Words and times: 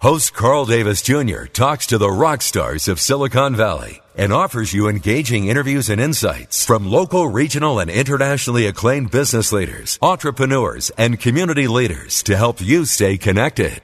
Host 0.00 0.32
Carl 0.32 0.64
Davis 0.64 1.02
Jr. 1.02 1.44
talks 1.44 1.86
to 1.88 1.98
the 1.98 2.10
rock 2.10 2.40
stars 2.40 2.88
of 2.88 2.98
Silicon 2.98 3.54
Valley 3.54 4.00
and 4.16 4.32
offers 4.32 4.72
you 4.72 4.88
engaging 4.88 5.48
interviews 5.48 5.90
and 5.90 6.00
insights 6.00 6.64
from 6.64 6.90
local, 6.90 7.28
regional, 7.28 7.78
and 7.78 7.90
internationally 7.90 8.64
acclaimed 8.64 9.10
business 9.10 9.52
leaders, 9.52 9.98
entrepreneurs, 10.00 10.88
and 10.96 11.20
community 11.20 11.68
leaders 11.68 12.22
to 12.22 12.34
help 12.34 12.62
you 12.62 12.86
stay 12.86 13.18
connected. 13.18 13.82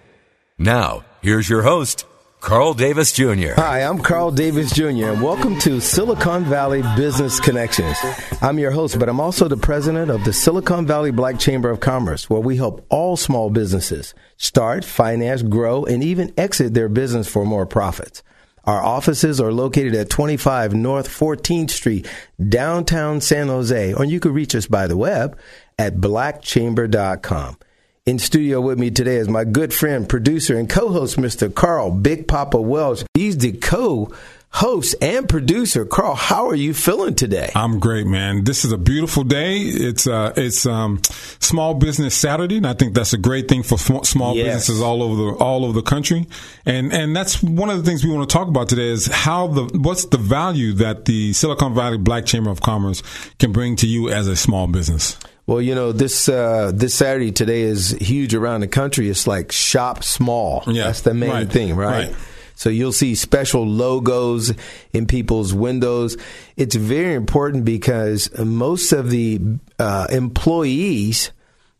Now, 0.56 1.04
here's 1.20 1.50
your 1.50 1.64
host, 1.64 2.06
Carl 2.40 2.74
Davis 2.74 3.12
Jr. 3.12 3.54
Hi, 3.56 3.80
I'm 3.80 3.98
Carl 3.98 4.30
Davis 4.30 4.72
Jr., 4.72 5.08
and 5.08 5.22
welcome 5.22 5.58
to 5.60 5.80
Silicon 5.80 6.44
Valley 6.44 6.82
Business 6.94 7.40
Connections. 7.40 7.96
I'm 8.40 8.58
your 8.58 8.70
host, 8.70 8.98
but 9.00 9.08
I'm 9.08 9.18
also 9.18 9.48
the 9.48 9.56
president 9.56 10.10
of 10.12 10.22
the 10.22 10.32
Silicon 10.32 10.86
Valley 10.86 11.10
Black 11.10 11.40
Chamber 11.40 11.70
of 11.70 11.80
Commerce, 11.80 12.30
where 12.30 12.40
we 12.40 12.56
help 12.56 12.86
all 12.88 13.16
small 13.16 13.50
businesses 13.50 14.14
start, 14.36 14.84
finance, 14.84 15.42
grow, 15.42 15.84
and 15.86 16.04
even 16.04 16.32
exit 16.36 16.72
their 16.74 16.88
business 16.88 17.26
for 17.26 17.44
more 17.44 17.66
profits. 17.66 18.22
Our 18.64 18.82
offices 18.82 19.40
are 19.40 19.52
located 19.52 19.94
at 19.94 20.10
25 20.10 20.74
North 20.74 21.08
14th 21.08 21.70
Street, 21.70 22.08
downtown 22.48 23.20
San 23.20 23.48
Jose, 23.48 23.92
or 23.94 24.04
you 24.04 24.20
can 24.20 24.32
reach 24.32 24.54
us 24.54 24.66
by 24.66 24.86
the 24.86 24.96
web 24.96 25.36
at 25.78 25.96
blackchamber.com. 25.96 27.58
In 28.06 28.20
studio 28.20 28.60
with 28.60 28.78
me 28.78 28.92
today 28.92 29.16
is 29.16 29.28
my 29.28 29.42
good 29.42 29.74
friend, 29.74 30.08
producer, 30.08 30.56
and 30.56 30.70
co 30.70 30.90
host, 30.92 31.16
Mr. 31.16 31.52
Carl 31.52 31.90
Big 31.90 32.28
Papa 32.28 32.60
Welch. 32.60 33.02
He's 33.14 33.36
the 33.36 33.50
co 33.50 34.12
host 34.50 34.94
and 35.02 35.28
producer. 35.28 35.84
Carl, 35.84 36.14
how 36.14 36.46
are 36.46 36.54
you 36.54 36.72
feeling 36.72 37.16
today? 37.16 37.50
I'm 37.56 37.80
great, 37.80 38.06
man. 38.06 38.44
This 38.44 38.64
is 38.64 38.70
a 38.70 38.78
beautiful 38.78 39.24
day. 39.24 39.56
It's 39.58 40.06
uh, 40.06 40.32
it's 40.36 40.66
um, 40.66 41.00
Small 41.40 41.74
Business 41.74 42.14
Saturday, 42.14 42.58
and 42.58 42.66
I 42.68 42.74
think 42.74 42.94
that's 42.94 43.12
a 43.12 43.18
great 43.18 43.48
thing 43.48 43.64
for 43.64 43.76
small 43.76 44.36
Yes. 44.36 44.46
businesses 44.46 44.80
all 44.80 45.02
over 45.02 45.16
the 45.16 45.38
all 45.44 45.64
over 45.64 45.72
the 45.72 45.82
country. 45.82 46.28
And 46.64 46.92
and 46.92 47.16
that's 47.16 47.42
one 47.42 47.70
of 47.70 47.76
the 47.78 47.82
things 47.82 48.04
we 48.04 48.12
want 48.12 48.30
to 48.30 48.32
talk 48.32 48.46
about 48.46 48.68
today 48.68 48.86
is 48.86 49.06
how 49.06 49.48
the 49.48 49.64
what's 49.80 50.04
the 50.04 50.18
value 50.18 50.74
that 50.74 51.06
the 51.06 51.32
Silicon 51.32 51.74
Valley 51.74 51.98
Black 51.98 52.24
Chamber 52.24 52.50
of 52.50 52.60
Commerce 52.60 53.02
can 53.40 53.50
bring 53.50 53.74
to 53.74 53.88
you 53.88 54.10
as 54.10 54.28
a 54.28 54.36
small 54.36 54.68
business. 54.68 55.18
Well, 55.46 55.60
you 55.60 55.76
know 55.76 55.92
this 55.92 56.28
uh, 56.28 56.72
this 56.74 56.94
Saturday 56.94 57.30
today 57.30 57.62
is 57.62 57.90
huge 57.90 58.34
around 58.34 58.62
the 58.62 58.68
country. 58.68 59.08
It's 59.08 59.28
like 59.28 59.52
shop 59.52 60.02
small. 60.02 60.64
Yeah, 60.66 60.84
that's 60.84 61.02
the 61.02 61.14
main 61.14 61.30
right, 61.30 61.48
thing, 61.48 61.76
right? 61.76 62.08
right. 62.08 62.16
So 62.56 62.70
you'll 62.70 62.92
see 62.92 63.14
special 63.14 63.66
logos 63.66 64.52
in 64.92 65.06
people's 65.06 65.52
windows. 65.54 66.16
It's 66.56 66.74
very 66.74 67.14
important 67.14 67.64
because 67.64 68.36
most 68.38 68.92
of 68.92 69.10
the 69.10 69.40
uh, 69.78 70.06
employees 70.10 71.30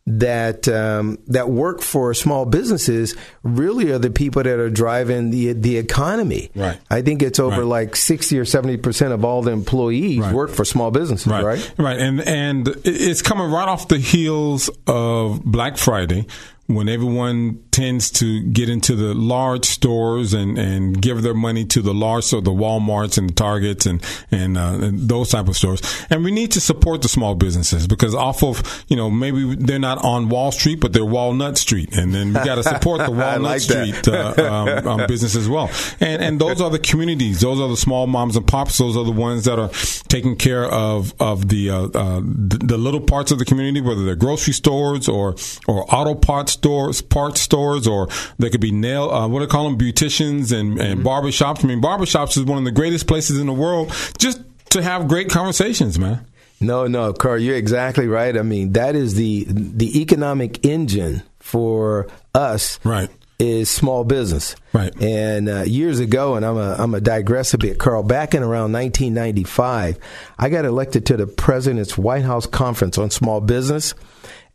that 0.09 0.67
um, 0.69 1.19
that 1.27 1.49
work 1.49 1.81
for 1.81 2.13
small 2.13 2.45
businesses 2.45 3.13
really 3.43 3.91
are 3.91 3.99
the 3.99 4.09
people 4.09 4.41
that 4.41 4.57
are 4.59 4.69
driving 4.69 5.31
the 5.31 5.51
the 5.53 5.77
economy. 5.77 6.49
Right. 6.55 6.79
I 6.89 7.01
think 7.01 7.21
it's 7.21 7.39
over 7.39 7.61
Right. 7.61 7.87
like 7.87 7.95
sixty 7.97 8.39
or 8.39 8.45
seventy 8.45 8.77
percent 8.77 9.11
of 9.11 9.25
all 9.25 9.41
the 9.41 9.51
employees 9.51 10.19
Right. 10.19 10.33
work 10.33 10.49
for 10.51 10.63
small 10.63 10.91
businesses. 10.91 11.27
right, 11.27 11.43
right? 11.43 11.71
right, 11.77 11.99
and 11.99 12.21
and 12.21 12.67
it's 12.85 13.21
coming 13.21 13.51
right 13.51 13.67
off 13.67 13.89
the 13.89 13.97
heels 13.97 14.69
of 14.87 15.43
Black 15.43 15.77
Friday, 15.77 16.25
when 16.67 16.89
everyone 16.89 17.63
tends 17.71 18.11
to 18.11 18.43
get 18.43 18.67
into 18.69 18.93
the 18.95 19.13
large 19.13 19.65
stores 19.65 20.33
and, 20.33 20.57
and 20.57 21.01
give 21.01 21.21
their 21.21 21.33
money 21.33 21.63
to 21.63 21.81
the 21.81 21.93
large, 21.93 22.25
so 22.25 22.41
the 22.41 22.51
WalMarts 22.51 23.17
and 23.17 23.29
the 23.29 23.33
Targets 23.33 23.85
and 23.85 24.03
and, 24.31 24.57
uh, 24.57 24.77
and 24.81 25.07
those 25.07 25.29
type 25.29 25.47
of 25.47 25.55
stores. 25.55 25.81
And 26.09 26.25
we 26.25 26.31
need 26.31 26.51
to 26.51 26.61
support 26.61 27.01
the 27.03 27.07
small 27.07 27.35
businesses 27.35 27.87
because 27.87 28.13
off 28.13 28.43
of 28.43 28.85
you 28.89 28.97
know 28.97 29.09
maybe 29.09 29.55
they're 29.55 29.79
not 29.79 30.03
on 30.03 30.27
Wall 30.27 30.51
Street, 30.51 30.81
but 30.81 30.91
they're 30.91 31.05
Walnut 31.05 31.57
Street, 31.57 31.95
and 31.95 32.13
then 32.13 32.29
we 32.29 32.33
got 32.33 32.55
to 32.55 32.63
support 32.63 32.99
the 33.05 33.11
Walnut 33.17 33.41
like. 33.41 33.61
Street 33.61 34.07
uh, 34.07 34.33
um, 34.37 34.87
um, 34.87 35.07
business 35.07 35.35
as 35.35 35.47
well. 35.47 35.69
And 36.01 36.21
and 36.21 36.41
those 36.41 36.59
are 36.59 36.69
the 36.69 36.79
communities. 36.79 37.39
Those 37.39 37.61
are 37.61 37.69
the 37.69 37.77
small 37.77 38.07
moms 38.07 38.35
and 38.35 38.45
pops. 38.45 38.77
Those 38.77 38.97
are 38.97 39.05
the 39.05 39.11
ones 39.11 39.45
that 39.45 39.57
are 39.57 39.69
taking 40.09 40.35
care 40.35 40.65
of 40.65 41.13
of 41.19 41.47
the 41.47 41.69
uh, 41.69 41.83
uh, 41.93 42.21
the, 42.21 42.59
the 42.61 42.77
little 42.77 43.01
parts 43.01 43.31
of 43.31 43.39
the 43.39 43.45
community, 43.45 43.79
whether 43.79 44.03
they're 44.03 44.15
grocery 44.15 44.53
stores 44.53 45.07
or 45.07 45.35
or 45.65 45.85
auto 45.93 46.13
parts 46.13 46.56
stores, 46.57 47.01
parts 47.01 47.41
stores, 47.41 47.87
or 47.87 48.07
they 48.37 48.49
could 48.49 48.61
be 48.61 48.71
nail 48.71 49.09
uh, 49.09 49.27
what 49.27 49.39
do 49.39 49.45
they 49.45 49.49
call 49.49 49.69
them, 49.69 49.77
beauticians 49.77 50.51
and 50.57 50.79
and 50.79 51.03
barbershops. 51.03 51.63
I 51.63 51.67
mean, 51.67 51.81
barbershops 51.81 52.37
is 52.37 52.43
one 52.43 52.57
of 52.57 52.65
the 52.65 52.71
greatest 52.71 53.07
places 53.07 53.39
in 53.39 53.47
the 53.47 53.53
world 53.53 53.93
just 54.17 54.41
to 54.71 54.81
have 54.81 55.07
great 55.07 55.29
conversations, 55.29 55.97
man. 55.97 56.25
No, 56.59 56.87
no, 56.87 57.13
Carl, 57.13 57.39
you're 57.39 57.55
exactly 57.55 58.07
right. 58.07 58.35
I 58.35 58.41
mean, 58.41 58.73
that 58.73 58.95
is 58.95 59.15
the 59.15 59.45
the 59.49 60.01
economic 60.01 60.65
engine 60.65 61.23
for 61.39 62.07
us. 62.33 62.79
Right. 62.83 63.09
Is 63.39 63.69
small 63.69 64.03
business. 64.03 64.55
Right. 64.73 64.91
And 64.99 65.47
uh, 65.47 65.61
years 65.61 65.99
ago, 65.99 66.33
and 66.33 66.43
I'm 66.43 66.57
a 66.57 66.75
I'm 66.79 66.95
a 66.95 66.99
digress 66.99 67.53
a 67.53 67.59
bit, 67.59 67.77
Carl. 67.77 68.01
Back 68.01 68.33
in 68.33 68.41
around 68.41 68.73
1995, 68.73 69.99
I 70.39 70.49
got 70.49 70.65
elected 70.65 71.05
to 71.05 71.17
the 71.17 71.27
president's 71.27 71.99
White 71.99 72.23
House 72.23 72.47
conference 72.47 72.97
on 72.97 73.11
small 73.11 73.39
business. 73.39 73.93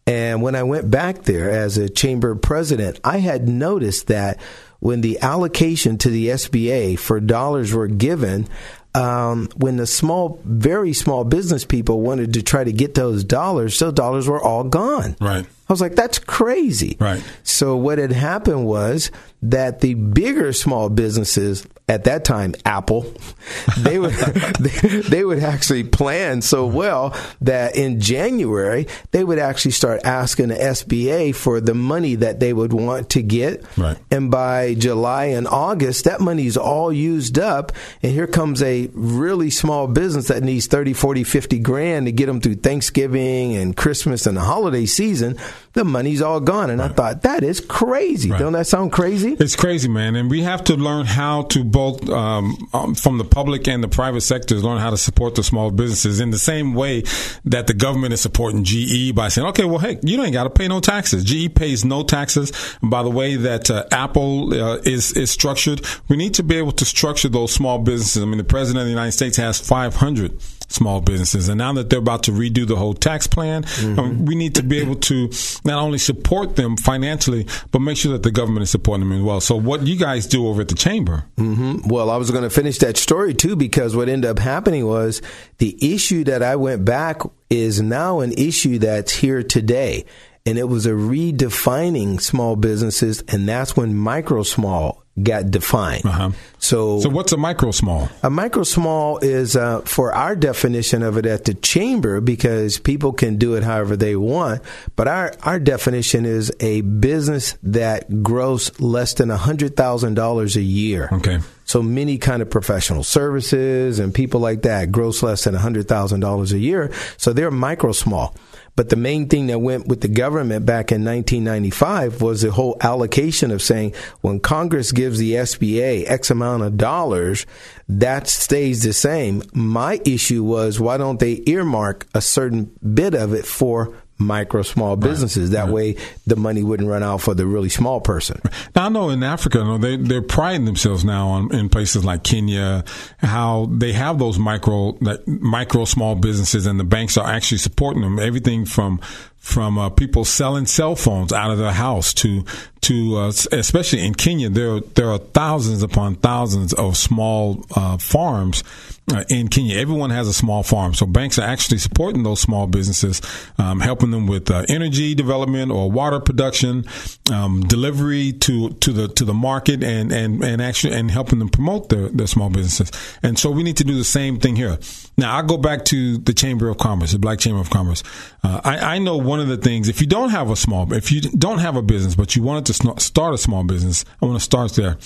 And 0.06 0.42
when 0.42 0.54
I 0.54 0.64
went 0.64 0.90
back 0.90 1.22
there 1.22 1.50
as 1.50 1.78
a 1.78 1.88
chamber 1.88 2.34
president, 2.34 2.98
I 3.04 3.18
had 3.18 3.48
noticed 3.48 4.08
that 4.08 4.40
when 4.80 5.00
the 5.00 5.20
allocation 5.20 5.96
to 5.98 6.10
the 6.10 6.28
SBA 6.28 6.98
for 6.98 7.20
dollars 7.20 7.72
were 7.72 7.86
given, 7.86 8.48
um, 8.94 9.48
when 9.56 9.76
the 9.76 9.86
small, 9.86 10.40
very 10.44 10.92
small 10.92 11.24
business 11.24 11.64
people 11.64 12.00
wanted 12.00 12.34
to 12.34 12.42
try 12.42 12.64
to 12.64 12.72
get 12.72 12.94
those 12.94 13.22
dollars, 13.22 13.78
those 13.78 13.92
dollars 13.92 14.28
were 14.28 14.42
all 14.42 14.64
gone. 14.64 15.16
Right. 15.20 15.46
I 15.68 15.72
was 15.72 15.80
like, 15.80 15.94
that's 15.94 16.18
crazy. 16.18 16.96
Right. 16.98 17.22
So 17.44 17.76
what 17.76 17.98
had 17.98 18.12
happened 18.12 18.66
was 18.66 19.10
that 19.42 19.80
the 19.80 19.94
bigger 19.94 20.52
small 20.52 20.88
businesses 20.88 21.66
at 21.88 22.04
that 22.04 22.24
time, 22.24 22.54
Apple, 22.64 23.12
they 23.78 23.98
would 23.98 24.12
they, 24.60 25.00
they 25.00 25.24
would 25.24 25.40
actually 25.40 25.84
plan 25.84 26.40
so 26.40 26.66
well 26.66 27.16
that 27.40 27.76
in 27.76 28.00
January 28.00 28.86
they 29.10 29.24
would 29.24 29.38
actually 29.38 29.72
start 29.72 30.00
asking 30.04 30.48
the 30.48 30.54
SBA 30.54 31.34
for 31.34 31.60
the 31.60 31.74
money 31.74 32.14
that 32.16 32.40
they 32.40 32.52
would 32.52 32.72
want 32.72 33.10
to 33.10 33.22
get. 33.22 33.64
Right. 33.76 33.98
And 34.10 34.30
by 34.30 34.74
July 34.74 35.26
and 35.26 35.46
August, 35.48 36.04
that 36.04 36.20
money 36.20 36.46
is 36.46 36.56
all 36.56 36.92
used 36.92 37.38
up. 37.38 37.72
And 38.02 38.12
here 38.12 38.26
comes 38.26 38.62
a 38.62 38.88
really 38.92 39.50
small 39.50 39.86
business 39.86 40.28
that 40.28 40.42
needs 40.42 40.66
30, 40.66 40.92
40, 40.92 41.24
50 41.24 41.58
grand 41.58 42.06
to 42.06 42.12
get 42.12 42.26
them 42.26 42.40
through 42.40 42.56
Thanksgiving 42.56 43.56
and 43.56 43.76
Christmas 43.76 44.26
and 44.26 44.36
the 44.36 44.42
holiday 44.42 44.86
season. 44.86 45.36
The 45.72 45.84
money's 45.84 46.20
all 46.20 46.40
gone. 46.40 46.70
And 46.70 46.82
I 46.82 46.88
thought, 46.88 47.22
that 47.22 47.42
is 47.42 47.60
crazy. 47.60 48.30
Right. 48.30 48.38
Don't 48.38 48.52
that 48.52 48.66
sound 48.66 48.92
crazy? 48.92 49.36
It's 49.38 49.56
crazy, 49.56 49.88
man, 49.88 50.16
and 50.16 50.30
we 50.30 50.42
have 50.42 50.64
to 50.64 50.74
learn 50.76 51.06
how 51.06 51.42
to 51.42 51.64
both 51.64 52.08
um, 52.10 52.56
um, 52.72 52.94
from 52.94 53.18
the 53.18 53.24
public 53.24 53.66
and 53.68 53.82
the 53.82 53.88
private 53.88 54.20
sectors 54.20 54.62
learn 54.62 54.78
how 54.78 54.90
to 54.90 54.96
support 54.96 55.34
the 55.34 55.42
small 55.42 55.70
businesses 55.70 56.20
in 56.20 56.30
the 56.30 56.38
same 56.38 56.74
way 56.74 57.02
that 57.44 57.66
the 57.66 57.74
government 57.74 58.12
is 58.12 58.20
supporting 58.20 58.64
GE 58.64 59.14
by 59.14 59.28
saying, 59.28 59.46
okay, 59.48 59.64
well, 59.64 59.78
hey, 59.78 59.98
you 60.02 60.22
ain't 60.22 60.32
got 60.32 60.44
to 60.44 60.50
pay 60.50 60.68
no 60.68 60.80
taxes. 60.80 61.24
GE 61.24 61.54
pays 61.54 61.84
no 61.84 62.02
taxes. 62.02 62.52
And 62.82 62.90
by 62.90 63.02
the 63.02 63.10
way 63.10 63.36
that 63.36 63.70
uh, 63.70 63.84
Apple 63.90 64.52
uh, 64.52 64.76
is 64.84 65.12
is 65.16 65.30
structured, 65.30 65.80
we 66.08 66.16
need 66.16 66.34
to 66.34 66.42
be 66.42 66.56
able 66.56 66.72
to 66.72 66.84
structure 66.84 67.28
those 67.28 67.52
small 67.52 67.78
businesses. 67.78 68.22
I 68.22 68.26
mean, 68.26 68.38
the 68.38 68.44
president 68.44 68.82
of 68.82 68.86
the 68.86 68.90
United 68.90 69.12
States 69.12 69.36
has 69.36 69.58
500 69.60 70.40
small 70.68 71.00
businesses, 71.00 71.48
and 71.48 71.58
now 71.58 71.72
that 71.74 71.90
they're 71.90 71.98
about 71.98 72.22
to 72.24 72.32
redo 72.32 72.66
the 72.66 72.76
whole 72.76 72.94
tax 72.94 73.26
plan, 73.26 73.64
um, 73.98 74.24
we 74.24 74.34
need 74.34 74.54
to 74.54 74.62
be 74.62 74.78
able 74.78 74.96
to 74.96 75.30
not 75.64 75.82
only 75.82 75.98
support 75.98 76.56
them 76.56 76.76
financially, 76.76 77.46
but 77.70 77.80
make 77.80 77.96
sure 77.96 78.12
that 78.12 78.22
the 78.22 78.30
government 78.30 78.62
is 78.62 78.70
supporting 78.70 79.08
them 79.08 79.18
as 79.18 79.22
well. 79.22 79.40
So, 79.40 79.56
what 79.56 79.86
you 79.86 79.96
guys 79.96 80.26
do 80.26 80.46
over 80.46 80.62
at 80.62 80.68
the 80.68 80.74
chamber? 80.74 81.24
Mm-hmm. 81.36 81.88
Well, 81.88 82.10
I 82.10 82.16
was 82.16 82.30
going 82.30 82.44
to 82.44 82.50
finish 82.50 82.78
that 82.78 82.96
story 82.96 83.34
too 83.34 83.56
because 83.56 83.96
what 83.96 84.08
ended 84.08 84.30
up 84.30 84.38
happening 84.38 84.86
was 84.86 85.22
the 85.58 85.76
issue 85.94 86.24
that 86.24 86.42
I 86.42 86.56
went 86.56 86.84
back 86.84 87.22
is 87.50 87.80
now 87.80 88.20
an 88.20 88.32
issue 88.32 88.78
that's 88.78 89.12
here 89.12 89.42
today. 89.42 90.04
And 90.44 90.58
it 90.58 90.64
was 90.64 90.86
a 90.86 90.90
redefining 90.90 92.20
small 92.20 92.56
businesses, 92.56 93.22
and 93.28 93.48
that's 93.48 93.76
when 93.76 93.94
micro 93.94 94.42
small 94.42 95.01
got 95.20 95.50
defined. 95.50 96.06
Uh-huh. 96.06 96.30
So, 96.58 97.00
so 97.00 97.10
what's 97.10 97.32
a 97.32 97.36
micro 97.36 97.70
small? 97.70 98.08
A 98.22 98.30
micro 98.30 98.62
small 98.62 99.18
is 99.18 99.56
uh, 99.56 99.82
for 99.82 100.12
our 100.12 100.34
definition 100.34 101.02
of 101.02 101.18
it 101.18 101.26
at 101.26 101.44
the 101.44 101.54
chamber 101.54 102.20
because 102.20 102.78
people 102.78 103.12
can 103.12 103.36
do 103.36 103.54
it 103.54 103.62
however 103.62 103.96
they 103.96 104.16
want. 104.16 104.62
But 104.96 105.08
our 105.08 105.34
our 105.42 105.58
definition 105.58 106.24
is 106.24 106.52
a 106.60 106.80
business 106.80 107.58
that 107.62 108.22
grows 108.22 108.78
less 108.80 109.14
than 109.14 109.30
a 109.30 109.36
hundred 109.36 109.76
thousand 109.76 110.14
dollars 110.14 110.56
a 110.56 110.62
year. 110.62 111.08
Okay. 111.12 111.40
So 111.64 111.82
many 111.82 112.18
kind 112.18 112.42
of 112.42 112.50
professional 112.50 113.02
services 113.02 113.98
and 113.98 114.14
people 114.14 114.40
like 114.40 114.62
that 114.62 114.92
gross 114.92 115.22
less 115.22 115.44
than 115.44 115.54
a 115.54 115.58
hundred 115.58 115.88
thousand 115.88 116.20
dollars 116.20 116.52
a 116.52 116.58
year. 116.58 116.90
So 117.18 117.32
they're 117.32 117.50
micro 117.50 117.92
small. 117.92 118.34
But 118.74 118.88
the 118.88 118.96
main 118.96 119.28
thing 119.28 119.48
that 119.48 119.58
went 119.58 119.86
with 119.86 120.00
the 120.00 120.08
government 120.08 120.64
back 120.64 120.90
in 120.92 121.04
1995 121.04 122.22
was 122.22 122.40
the 122.40 122.52
whole 122.52 122.76
allocation 122.80 123.50
of 123.50 123.60
saying 123.60 123.94
when 124.22 124.40
Congress 124.40 124.92
gives 124.92 125.18
the 125.18 125.32
SBA 125.32 126.04
X 126.08 126.30
amount 126.30 126.62
of 126.62 126.78
dollars, 126.78 127.44
that 127.88 128.28
stays 128.28 128.82
the 128.82 128.94
same. 128.94 129.42
My 129.52 130.00
issue 130.06 130.42
was 130.42 130.80
why 130.80 130.96
don't 130.96 131.20
they 131.20 131.42
earmark 131.46 132.06
a 132.14 132.22
certain 132.22 132.74
bit 132.94 133.14
of 133.14 133.34
it 133.34 133.44
for 133.44 133.94
micro 134.18 134.62
small 134.62 134.96
businesses. 134.96 135.50
Right. 135.50 135.56
That 135.56 135.64
right. 135.64 135.72
way, 135.72 135.96
the 136.26 136.36
money 136.36 136.62
wouldn't 136.62 136.88
run 136.88 137.02
out 137.02 137.20
for 137.20 137.34
the 137.34 137.46
really 137.46 137.68
small 137.68 138.00
person. 138.00 138.40
Now 138.74 138.86
I 138.86 138.88
know 138.88 139.10
in 139.10 139.22
Africa, 139.22 139.58
you 139.58 139.64
know, 139.64 139.78
they 139.78 139.96
they're 139.96 140.22
priding 140.22 140.64
themselves 140.64 141.04
now 141.04 141.28
on 141.28 141.54
in 141.54 141.68
places 141.68 142.04
like 142.04 142.24
Kenya, 142.24 142.84
how 143.18 143.68
they 143.70 143.92
have 143.92 144.18
those 144.18 144.38
micro 144.38 144.92
that 145.00 145.26
micro 145.26 145.84
small 145.84 146.14
businesses, 146.14 146.66
and 146.66 146.78
the 146.78 146.84
banks 146.84 147.16
are 147.16 147.26
actually 147.26 147.58
supporting 147.58 148.02
them. 148.02 148.18
Everything 148.18 148.64
from 148.64 149.00
from 149.36 149.76
uh, 149.76 149.90
people 149.90 150.24
selling 150.24 150.66
cell 150.66 150.94
phones 150.94 151.32
out 151.32 151.50
of 151.50 151.58
their 151.58 151.72
house 151.72 152.14
to 152.14 152.44
to 152.82 153.16
uh, 153.16 153.32
especially 153.52 154.04
in 154.04 154.14
Kenya 154.14 154.48
there 154.48 154.80
there 154.80 155.10
are 155.10 155.18
thousands 155.18 155.82
upon 155.82 156.16
thousands 156.16 156.72
of 156.72 156.96
small 156.96 157.64
uh, 157.76 157.96
farms 157.96 158.64
uh, 159.10 159.24
in 159.28 159.48
Kenya. 159.48 159.78
Everyone 159.78 160.10
has 160.10 160.28
a 160.28 160.32
small 160.32 160.62
farm, 160.62 160.94
so 160.94 161.06
banks 161.06 161.38
are 161.38 161.46
actually 161.46 161.78
supporting 161.78 162.22
those 162.22 162.40
small 162.40 162.66
businesses, 162.66 163.20
um, 163.58 163.80
helping 163.80 164.10
them 164.10 164.26
with 164.26 164.50
uh, 164.50 164.64
energy 164.68 165.14
development 165.14 165.72
or 165.72 165.90
water 165.90 166.20
production, 166.20 166.84
um, 167.32 167.60
delivery 167.62 168.32
to 168.32 168.70
to 168.70 168.92
the 168.92 169.08
to 169.08 169.24
the 169.24 169.34
market, 169.34 169.82
and 169.82 170.12
and 170.12 170.42
and 170.42 170.62
actually 170.62 170.94
and 170.94 171.10
helping 171.10 171.38
them 171.38 171.48
promote 171.48 171.88
their 171.88 172.08
their 172.08 172.26
small 172.26 172.50
businesses. 172.50 172.90
And 173.22 173.38
so 173.38 173.50
we 173.50 173.62
need 173.62 173.76
to 173.78 173.84
do 173.84 173.96
the 173.96 174.04
same 174.04 174.38
thing 174.38 174.56
here. 174.56 174.78
Now 175.16 175.36
I 175.36 175.42
go 175.42 175.56
back 175.56 175.84
to 175.86 176.18
the 176.18 176.32
Chamber 176.32 176.68
of 176.68 176.78
Commerce, 176.78 177.12
the 177.12 177.18
Black 177.18 177.38
Chamber 177.38 177.60
of 177.60 177.70
Commerce. 177.70 178.02
Uh, 178.42 178.60
I, 178.64 178.78
I 178.94 178.98
know 178.98 179.18
one 179.18 179.40
of 179.40 179.48
the 179.48 179.56
things, 179.56 179.88
if 179.88 180.00
you 180.00 180.06
don't 180.06 180.30
have 180.30 180.50
a 180.50 180.56
small, 180.56 180.92
if 180.92 181.12
you 181.12 181.20
don't 181.20 181.58
have 181.58 181.76
a 181.76 181.82
business, 181.82 182.14
but 182.14 182.34
you 182.34 182.42
wanted 182.42 182.66
to 182.66 182.71
start 182.72 183.34
a 183.34 183.38
small 183.38 183.64
business, 183.64 184.04
I 184.20 184.26
want 184.26 184.38
to 184.38 184.44
start 184.44 184.72
there. 184.74 184.96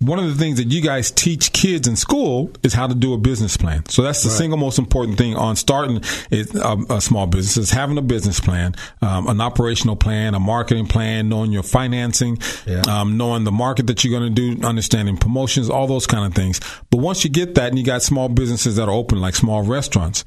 One 0.00 0.18
of 0.18 0.26
the 0.26 0.34
things 0.34 0.58
that 0.58 0.72
you 0.72 0.82
guys 0.82 1.12
teach 1.12 1.52
kids 1.52 1.86
in 1.86 1.94
school 1.94 2.50
is 2.64 2.74
how 2.74 2.88
to 2.88 2.94
do 2.94 3.14
a 3.14 3.18
business 3.18 3.56
plan. 3.56 3.86
So 3.88 4.02
that's 4.02 4.24
the 4.24 4.30
right. 4.30 4.38
single 4.38 4.58
most 4.58 4.80
important 4.80 5.16
thing 5.16 5.36
on 5.36 5.54
starting 5.54 6.02
a, 6.32 6.76
a, 6.90 7.00
small 7.00 7.28
business 7.28 7.56
is 7.56 7.70
having 7.70 7.96
a 7.98 8.02
business 8.02 8.40
plan, 8.40 8.74
um, 9.00 9.28
an 9.28 9.40
operational 9.40 9.94
plan, 9.94 10.34
a 10.34 10.40
marketing 10.40 10.88
plan, 10.88 11.28
knowing 11.28 11.52
your 11.52 11.62
financing, 11.62 12.38
yeah. 12.66 12.82
um, 12.88 13.16
knowing 13.16 13.44
the 13.44 13.52
market 13.52 13.86
that 13.86 14.02
you're 14.02 14.18
going 14.18 14.34
to 14.34 14.56
do, 14.56 14.66
understanding 14.66 15.16
promotions, 15.16 15.70
all 15.70 15.86
those 15.86 16.08
kind 16.08 16.26
of 16.26 16.34
things. 16.34 16.60
But 16.90 16.96
once 16.98 17.22
you 17.22 17.30
get 17.30 17.54
that 17.54 17.68
and 17.68 17.78
you 17.78 17.84
got 17.84 18.02
small 18.02 18.28
businesses 18.28 18.74
that 18.76 18.88
are 18.88 18.94
open, 18.94 19.20
like 19.20 19.36
small 19.36 19.62
restaurants, 19.62 20.24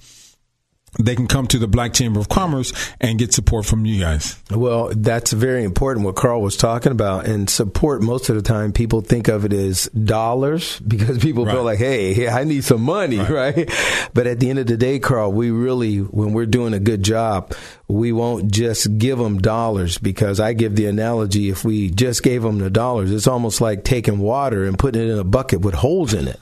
they 0.99 1.15
can 1.15 1.27
come 1.27 1.47
to 1.47 1.59
the 1.59 1.67
Black 1.67 1.93
Chamber 1.93 2.19
of 2.19 2.29
Commerce 2.29 2.73
and 2.99 3.19
get 3.19 3.33
support 3.33 3.65
from 3.65 3.85
you 3.85 3.99
guys. 3.99 4.41
Well, 4.51 4.91
that's 4.95 5.31
very 5.33 5.63
important 5.63 6.05
what 6.05 6.15
Carl 6.15 6.41
was 6.41 6.57
talking 6.57 6.91
about. 6.91 7.27
And 7.27 7.49
support, 7.49 8.01
most 8.01 8.29
of 8.29 8.35
the 8.35 8.41
time, 8.41 8.71
people 8.71 9.01
think 9.01 9.27
of 9.27 9.45
it 9.45 9.53
as 9.53 9.85
dollars 9.87 10.79
because 10.87 11.19
people 11.19 11.45
right. 11.45 11.53
feel 11.53 11.63
like, 11.63 11.79
hey, 11.79 12.27
I 12.27 12.43
need 12.43 12.63
some 12.63 12.81
money, 12.81 13.17
right. 13.17 13.29
right? 13.55 14.09
But 14.13 14.27
at 14.27 14.39
the 14.39 14.49
end 14.49 14.59
of 14.59 14.67
the 14.67 14.77
day, 14.77 14.99
Carl, 14.99 15.31
we 15.31 15.51
really, 15.51 15.97
when 15.97 16.33
we're 16.33 16.45
doing 16.45 16.73
a 16.73 16.79
good 16.79 17.03
job, 17.03 17.53
we 17.87 18.11
won't 18.11 18.51
just 18.51 18.97
give 18.97 19.19
them 19.19 19.37
dollars 19.37 19.97
because 19.99 20.39
I 20.39 20.53
give 20.53 20.75
the 20.75 20.87
analogy 20.87 21.49
if 21.49 21.63
we 21.63 21.91
just 21.91 22.23
gave 22.23 22.41
them 22.41 22.57
the 22.57 22.69
dollars, 22.69 23.11
it's 23.11 23.27
almost 23.27 23.61
like 23.61 23.83
taking 23.83 24.17
water 24.19 24.65
and 24.65 24.77
putting 24.77 25.03
it 25.03 25.09
in 25.09 25.19
a 25.19 25.23
bucket 25.23 25.61
with 25.61 25.75
holes 25.75 26.13
in 26.13 26.27
it. 26.27 26.37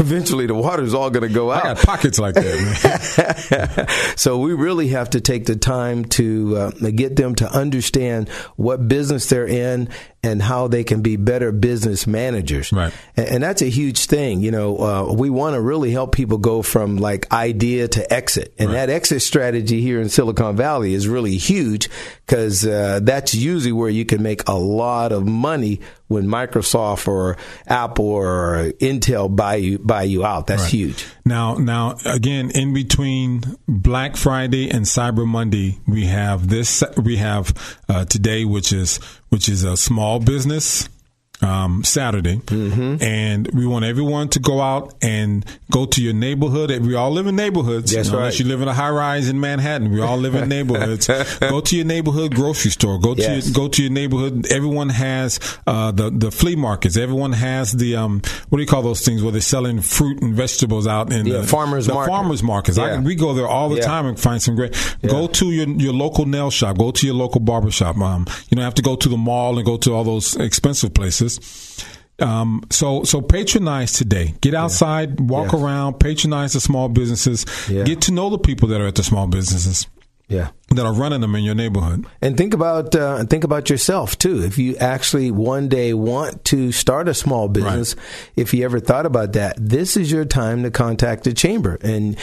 Eventually, 0.00 0.46
the 0.46 0.54
water's 0.54 0.94
all 0.94 1.10
going 1.10 1.28
to 1.28 1.34
go 1.34 1.50
out. 1.50 1.64
I 1.64 1.74
got 1.74 1.84
pockets 1.84 2.18
like 2.18 2.34
that. 2.34 3.90
so 4.16 4.38
we 4.38 4.54
really 4.54 4.88
have 4.88 5.10
to 5.10 5.20
take 5.20 5.44
the 5.44 5.56
time 5.56 6.06
to 6.06 6.56
uh, 6.56 6.70
get 6.90 7.16
them 7.16 7.34
to 7.36 7.50
understand 7.50 8.30
what 8.56 8.88
business 8.88 9.28
they're 9.28 9.46
in 9.46 9.90
and 10.22 10.42
how 10.42 10.66
they 10.66 10.82
can 10.82 11.00
be 11.00 11.16
better 11.16 11.52
business 11.52 12.06
managers. 12.06 12.72
Right. 12.72 12.92
And, 13.16 13.28
and 13.28 13.42
that's 13.42 13.62
a 13.62 13.68
huge 13.68 14.06
thing. 14.06 14.40
You 14.40 14.50
know, 14.50 14.78
uh, 14.78 15.12
we 15.12 15.30
want 15.30 15.54
to 15.54 15.60
really 15.60 15.90
help 15.90 16.12
people 16.12 16.38
go 16.38 16.62
from 16.62 16.96
like 16.96 17.30
idea 17.32 17.88
to 17.88 18.12
exit. 18.12 18.52
And 18.58 18.68
right. 18.68 18.86
that 18.86 18.90
exit 18.90 19.22
strategy 19.22 19.80
here 19.80 20.00
in 20.00 20.08
Silicon 20.08 20.56
Valley 20.56 20.94
is 20.94 21.06
really 21.06 21.36
huge 21.36 21.88
because 22.26 22.66
uh, 22.66 23.00
that's 23.02 23.34
usually 23.34 23.72
where 23.72 23.90
you 23.90 24.04
can 24.04 24.22
make 24.22 24.48
a 24.48 24.54
lot 24.54 25.12
of 25.12 25.26
money 25.26 25.80
when 26.08 26.26
Microsoft 26.26 27.06
or 27.06 27.36
Apple 27.66 28.06
or 28.06 28.72
Intel 28.80 29.34
buy 29.34 29.56
you 29.56 29.78
buy 29.78 30.02
you 30.02 30.24
out. 30.24 30.46
That's 30.46 30.62
right. 30.62 30.72
huge. 30.72 31.06
Now, 31.24 31.54
now 31.54 31.96
again, 32.04 32.50
in 32.50 32.74
between 32.74 33.42
Black 33.68 34.16
Friday 34.16 34.70
and 34.70 34.84
Cyber 34.84 35.26
Monday, 35.26 35.78
we 35.86 36.06
have 36.06 36.48
this. 36.48 36.82
We 37.02 37.18
have 37.18 37.78
uh, 37.88 38.04
today, 38.06 38.44
which 38.44 38.72
is 38.72 38.96
which 39.28 39.48
is 39.48 39.64
a 39.64 39.76
small 39.76 40.18
business 40.18 40.88
um, 41.40 41.84
Saturday, 41.84 42.36
mm-hmm. 42.36 43.02
and 43.02 43.48
we 43.52 43.66
want 43.66 43.84
everyone 43.84 44.28
to 44.30 44.40
go 44.40 44.60
out 44.60 44.94
and 45.02 45.44
go 45.70 45.86
to 45.86 46.02
your 46.02 46.12
neighborhood. 46.12 46.70
We 46.80 46.94
all 46.94 47.10
live 47.10 47.26
in 47.26 47.36
neighborhoods. 47.36 47.92
That's 47.92 48.08
you 48.08 48.12
know, 48.12 48.18
right. 48.18 48.24
Unless 48.24 48.40
you 48.40 48.46
live 48.46 48.62
in 48.62 48.68
a 48.68 48.74
high 48.74 48.90
rise 48.90 49.28
in 49.28 49.40
Manhattan, 49.40 49.90
we 49.90 50.00
all 50.00 50.16
live 50.16 50.34
in 50.34 50.48
neighborhoods. 50.58 51.06
go 51.40 51.60
to 51.60 51.76
your 51.76 51.84
neighborhood 51.84 52.34
grocery 52.34 52.70
store. 52.70 52.98
Go 52.98 53.14
yes. 53.14 53.44
to 53.44 53.50
your, 53.50 53.54
go 53.54 53.68
to 53.68 53.82
your 53.82 53.92
neighborhood. 53.92 54.50
Everyone 54.50 54.88
has 54.88 55.38
uh, 55.66 55.92
the 55.92 56.10
the 56.10 56.30
flea 56.30 56.56
markets. 56.56 56.96
Everyone 56.96 57.32
has 57.32 57.72
the 57.72 57.96
um, 57.96 58.20
what 58.48 58.58
do 58.58 58.62
you 58.62 58.68
call 58.68 58.82
those 58.82 59.04
things 59.04 59.22
where 59.22 59.32
they're 59.32 59.40
selling 59.40 59.80
fruit 59.80 60.20
and 60.22 60.34
vegetables 60.34 60.86
out 60.86 61.12
in 61.12 61.26
yeah, 61.26 61.38
the 61.38 61.46
farmers 61.46 61.86
the 61.86 61.94
market. 61.94 62.10
farmers 62.10 62.42
markets. 62.42 62.78
Yeah. 62.78 62.84
I, 62.84 62.98
we 62.98 63.14
go 63.14 63.34
there 63.34 63.46
all 63.46 63.68
the 63.68 63.76
yeah. 63.76 63.82
time 63.86 64.06
and 64.06 64.18
find 64.18 64.42
some 64.42 64.56
great. 64.56 64.74
Go 65.06 65.28
to 65.28 65.52
your 65.52 65.68
your 65.68 65.92
local 65.92 66.26
nail 66.26 66.50
shop. 66.50 66.78
Go 66.78 66.90
to 66.90 67.06
your 67.06 67.14
local 67.14 67.40
barber 67.40 67.70
shop. 67.70 67.96
Um, 67.98 68.26
you 68.48 68.56
don't 68.56 68.64
have 68.64 68.74
to 68.74 68.82
go 68.82 68.96
to 68.96 69.08
the 69.08 69.16
mall 69.16 69.56
and 69.56 69.66
go 69.66 69.76
to 69.76 69.94
all 69.94 70.04
those 70.04 70.34
expensive 70.36 70.94
places. 70.94 71.27
Um, 72.20 72.64
so 72.70 73.04
so 73.04 73.20
patronize 73.20 73.92
today. 73.92 74.34
Get 74.40 74.54
outside, 74.54 75.20
yeah. 75.20 75.26
walk 75.26 75.52
yeah. 75.52 75.60
around, 75.60 76.00
patronize 76.00 76.52
the 76.52 76.60
small 76.60 76.88
businesses. 76.88 77.46
Yeah. 77.68 77.84
Get 77.84 78.02
to 78.02 78.12
know 78.12 78.30
the 78.30 78.38
people 78.38 78.68
that 78.68 78.80
are 78.80 78.86
at 78.86 78.96
the 78.96 79.04
small 79.04 79.26
businesses. 79.26 79.86
Yeah, 80.30 80.50
that 80.70 80.84
are 80.84 80.92
running 80.92 81.22
them 81.22 81.34
in 81.36 81.42
your 81.42 81.54
neighborhood. 81.54 82.04
And 82.20 82.36
think 82.36 82.52
about 82.52 82.94
uh, 82.94 83.24
think 83.24 83.44
about 83.44 83.70
yourself 83.70 84.18
too. 84.18 84.42
If 84.42 84.58
you 84.58 84.76
actually 84.76 85.30
one 85.30 85.68
day 85.68 85.94
want 85.94 86.44
to 86.46 86.70
start 86.70 87.08
a 87.08 87.14
small 87.14 87.48
business, 87.48 87.94
right. 87.94 88.04
if 88.36 88.52
you 88.52 88.62
ever 88.66 88.78
thought 88.78 89.06
about 89.06 89.32
that, 89.32 89.56
this 89.58 89.96
is 89.96 90.12
your 90.12 90.26
time 90.26 90.64
to 90.64 90.70
contact 90.70 91.24
the 91.24 91.32
chamber. 91.32 91.78
And 91.80 92.18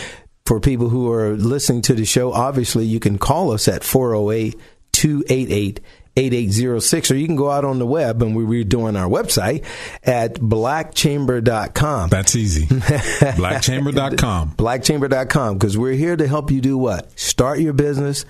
for 0.45 0.59
people 0.59 0.89
who 0.89 1.11
are 1.11 1.35
listening 1.35 1.81
to 1.83 1.95
the 1.95 2.05
show, 2.05 2.31
obviously 2.31 2.85
you 2.85 2.99
can 2.99 3.17
call 3.17 3.51
us 3.51 3.67
at 3.67 3.83
408 3.83 4.55
288 4.91 5.79
8806, 6.17 7.11
or 7.11 7.15
you 7.15 7.25
can 7.27 7.35
go 7.35 7.49
out 7.49 7.65
on 7.65 7.79
the 7.79 7.85
web 7.85 8.21
and 8.21 8.35
we're 8.35 8.63
redoing 8.63 8.97
our 8.99 9.09
website 9.09 9.65
at 10.03 10.35
blackchamber.com. 10.35 12.09
That's 12.09 12.35
easy. 12.35 12.65
blackchamber.com. 12.67 14.51
blackchamber.com, 14.51 15.57
because 15.57 15.77
we're 15.77 15.93
here 15.93 16.15
to 16.15 16.27
help 16.27 16.51
you 16.51 16.61
do 16.61 16.77
what? 16.77 17.17
Start 17.19 17.59
your 17.59 17.73
business 17.73 18.25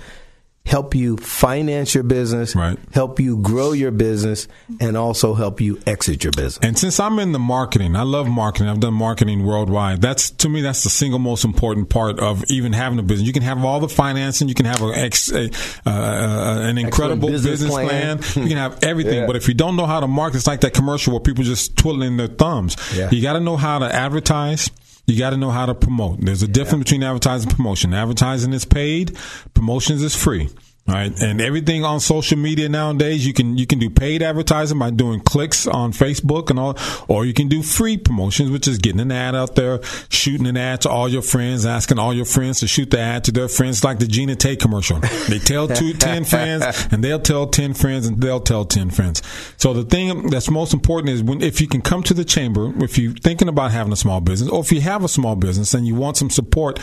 help 0.65 0.95
you 0.95 1.17
finance 1.17 1.93
your 1.93 2.03
business, 2.03 2.55
right. 2.55 2.77
help 2.91 3.19
you 3.19 3.37
grow 3.37 3.71
your 3.71 3.91
business, 3.91 4.47
and 4.79 4.97
also 4.97 5.33
help 5.33 5.61
you 5.61 5.79
exit 5.85 6.23
your 6.23 6.31
business. 6.31 6.59
And 6.61 6.77
since 6.77 6.99
I'm 6.99 7.19
in 7.19 7.31
the 7.31 7.39
marketing, 7.39 7.95
I 7.95 8.01
love 8.01 8.27
marketing. 8.27 8.67
I've 8.67 8.79
done 8.79 8.95
marketing 8.95 9.45
worldwide. 9.45 10.01
That's 10.01 10.31
to 10.31 10.49
me, 10.49 10.61
that's 10.61 10.83
the 10.83 10.89
single 10.89 11.19
most 11.19 11.45
important 11.45 11.89
part 11.89 12.19
of 12.19 12.43
even 12.49 12.73
having 12.73 12.97
a 12.99 13.03
business. 13.03 13.27
You 13.27 13.33
can 13.33 13.43
have 13.43 13.63
all 13.63 13.79
the 13.79 13.89
financing, 13.89 14.49
you 14.49 14.55
can 14.55 14.65
have 14.65 14.81
ex, 14.81 15.31
a, 15.31 15.49
uh, 15.85 15.89
uh, 15.89 16.59
an 16.61 16.77
incredible 16.77 17.29
business, 17.29 17.61
business, 17.61 17.71
plan. 17.71 18.17
plan. 18.19 18.43
you 18.43 18.49
can 18.49 18.57
have 18.57 18.83
everything, 18.83 19.19
yeah. 19.19 19.27
but 19.27 19.35
if 19.35 19.47
you 19.47 19.53
don't 19.53 19.75
know 19.75 19.85
how 19.85 19.99
to 19.99 20.07
market, 20.07 20.37
it's 20.37 20.47
like 20.47 20.61
that 20.61 20.73
commercial 20.73 21.13
where 21.13 21.19
people 21.19 21.43
just 21.43 21.77
twiddling 21.77 22.17
their 22.17 22.27
thumbs. 22.27 22.75
Yeah. 22.95 23.09
You 23.11 23.21
got 23.21 23.33
to 23.33 23.39
know 23.39 23.57
how 23.57 23.79
to 23.79 23.85
advertise 23.85 24.71
you 25.05 25.17
got 25.17 25.31
to 25.31 25.37
know 25.37 25.51
how 25.51 25.65
to 25.65 25.75
promote. 25.75 26.21
There's 26.21 26.43
a 26.43 26.47
difference 26.47 26.85
between 26.85 27.03
advertising 27.03 27.49
and 27.49 27.55
promotion. 27.55 27.93
Advertising 27.93 28.53
is 28.53 28.65
paid, 28.65 29.17
promotions 29.53 30.01
is 30.01 30.15
free. 30.15 30.49
Right. 30.87 31.11
And 31.19 31.41
everything 31.41 31.83
on 31.83 31.99
social 31.99 32.37
media 32.37 32.69
nowadays, 32.69 33.25
you 33.25 33.33
can, 33.33 33.57
you 33.57 33.65
can 33.65 33.79
do 33.79 33.89
paid 33.89 34.21
advertising 34.21 34.77
by 34.77 34.91
doing 34.91 35.19
clicks 35.19 35.65
on 35.65 35.93
Facebook 35.93 36.51
and 36.51 36.59
all, 36.59 36.77
or 37.07 37.25
you 37.25 37.33
can 37.33 37.47
do 37.47 37.63
free 37.63 37.97
promotions, 37.97 38.51
which 38.51 38.67
is 38.67 38.77
getting 38.77 38.99
an 38.99 39.11
ad 39.11 39.33
out 39.33 39.55
there, 39.55 39.79
shooting 40.09 40.45
an 40.45 40.57
ad 40.57 40.81
to 40.81 40.89
all 40.89 41.09
your 41.09 41.23
friends, 41.23 41.65
asking 41.65 41.97
all 41.97 42.13
your 42.13 42.25
friends 42.25 42.59
to 42.59 42.67
shoot 42.67 42.91
the 42.91 42.99
ad 42.99 43.23
to 43.23 43.31
their 43.31 43.47
friends, 43.47 43.83
like 43.83 43.97
the 43.97 44.05
Gina 44.05 44.35
Tate 44.35 44.59
commercial. 44.59 44.99
They 45.27 45.39
tell 45.39 45.67
two, 45.67 45.93
10 46.05 46.23
friends 46.23 46.87
and 46.91 47.03
they'll 47.03 47.19
tell 47.19 47.47
10 47.47 47.73
friends 47.73 48.05
and 48.05 48.21
they'll 48.21 48.39
tell 48.39 48.63
10 48.63 48.91
friends. 48.91 49.23
So 49.57 49.73
the 49.73 49.85
thing 49.85 50.27
that's 50.29 50.51
most 50.51 50.71
important 50.71 51.09
is 51.09 51.23
when, 51.23 51.41
if 51.41 51.61
you 51.61 51.67
can 51.67 51.81
come 51.81 52.03
to 52.03 52.13
the 52.13 52.23
chamber, 52.23 52.71
if 52.83 52.99
you're 52.99 53.13
thinking 53.13 53.47
about 53.49 53.71
having 53.71 53.91
a 53.91 53.95
small 53.95 54.21
business 54.21 54.51
or 54.51 54.59
if 54.59 54.71
you 54.71 54.81
have 54.81 55.03
a 55.03 55.09
small 55.09 55.35
business 55.35 55.73
and 55.73 55.87
you 55.87 55.95
want 55.95 56.17
some 56.17 56.29
support, 56.29 56.79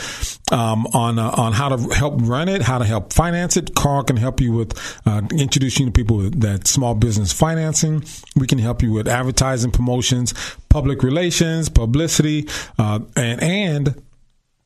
um, 0.51 0.87
on, 0.89 1.21
uh, 1.21 1.31
on 1.37 1.53
how 1.53 1.69
to 1.69 1.95
help 1.95 2.15
run 2.23 2.49
it, 2.49 2.63
how 2.63 2.79
to 2.79 2.85
help 2.85 3.13
finance 3.13 3.57
it, 3.57 3.77
Carl 3.93 4.05
can 4.05 4.17
help 4.17 4.41
you 4.41 4.53
with 4.53 4.73
uh, 5.07 5.21
introducing 5.33 5.85
to 5.85 5.93
people 5.93 6.19
that 6.19 6.67
small 6.67 6.95
business 6.95 7.31
financing. 7.31 8.03
We 8.35 8.47
can 8.47 8.59
help 8.59 8.83
you 8.83 8.91
with 8.93 9.07
advertising, 9.07 9.71
promotions, 9.71 10.33
public 10.71 11.03
relations, 11.03 11.69
publicity, 11.69 12.49
uh, 12.79 13.01
and 13.17 13.43
and 13.43 14.03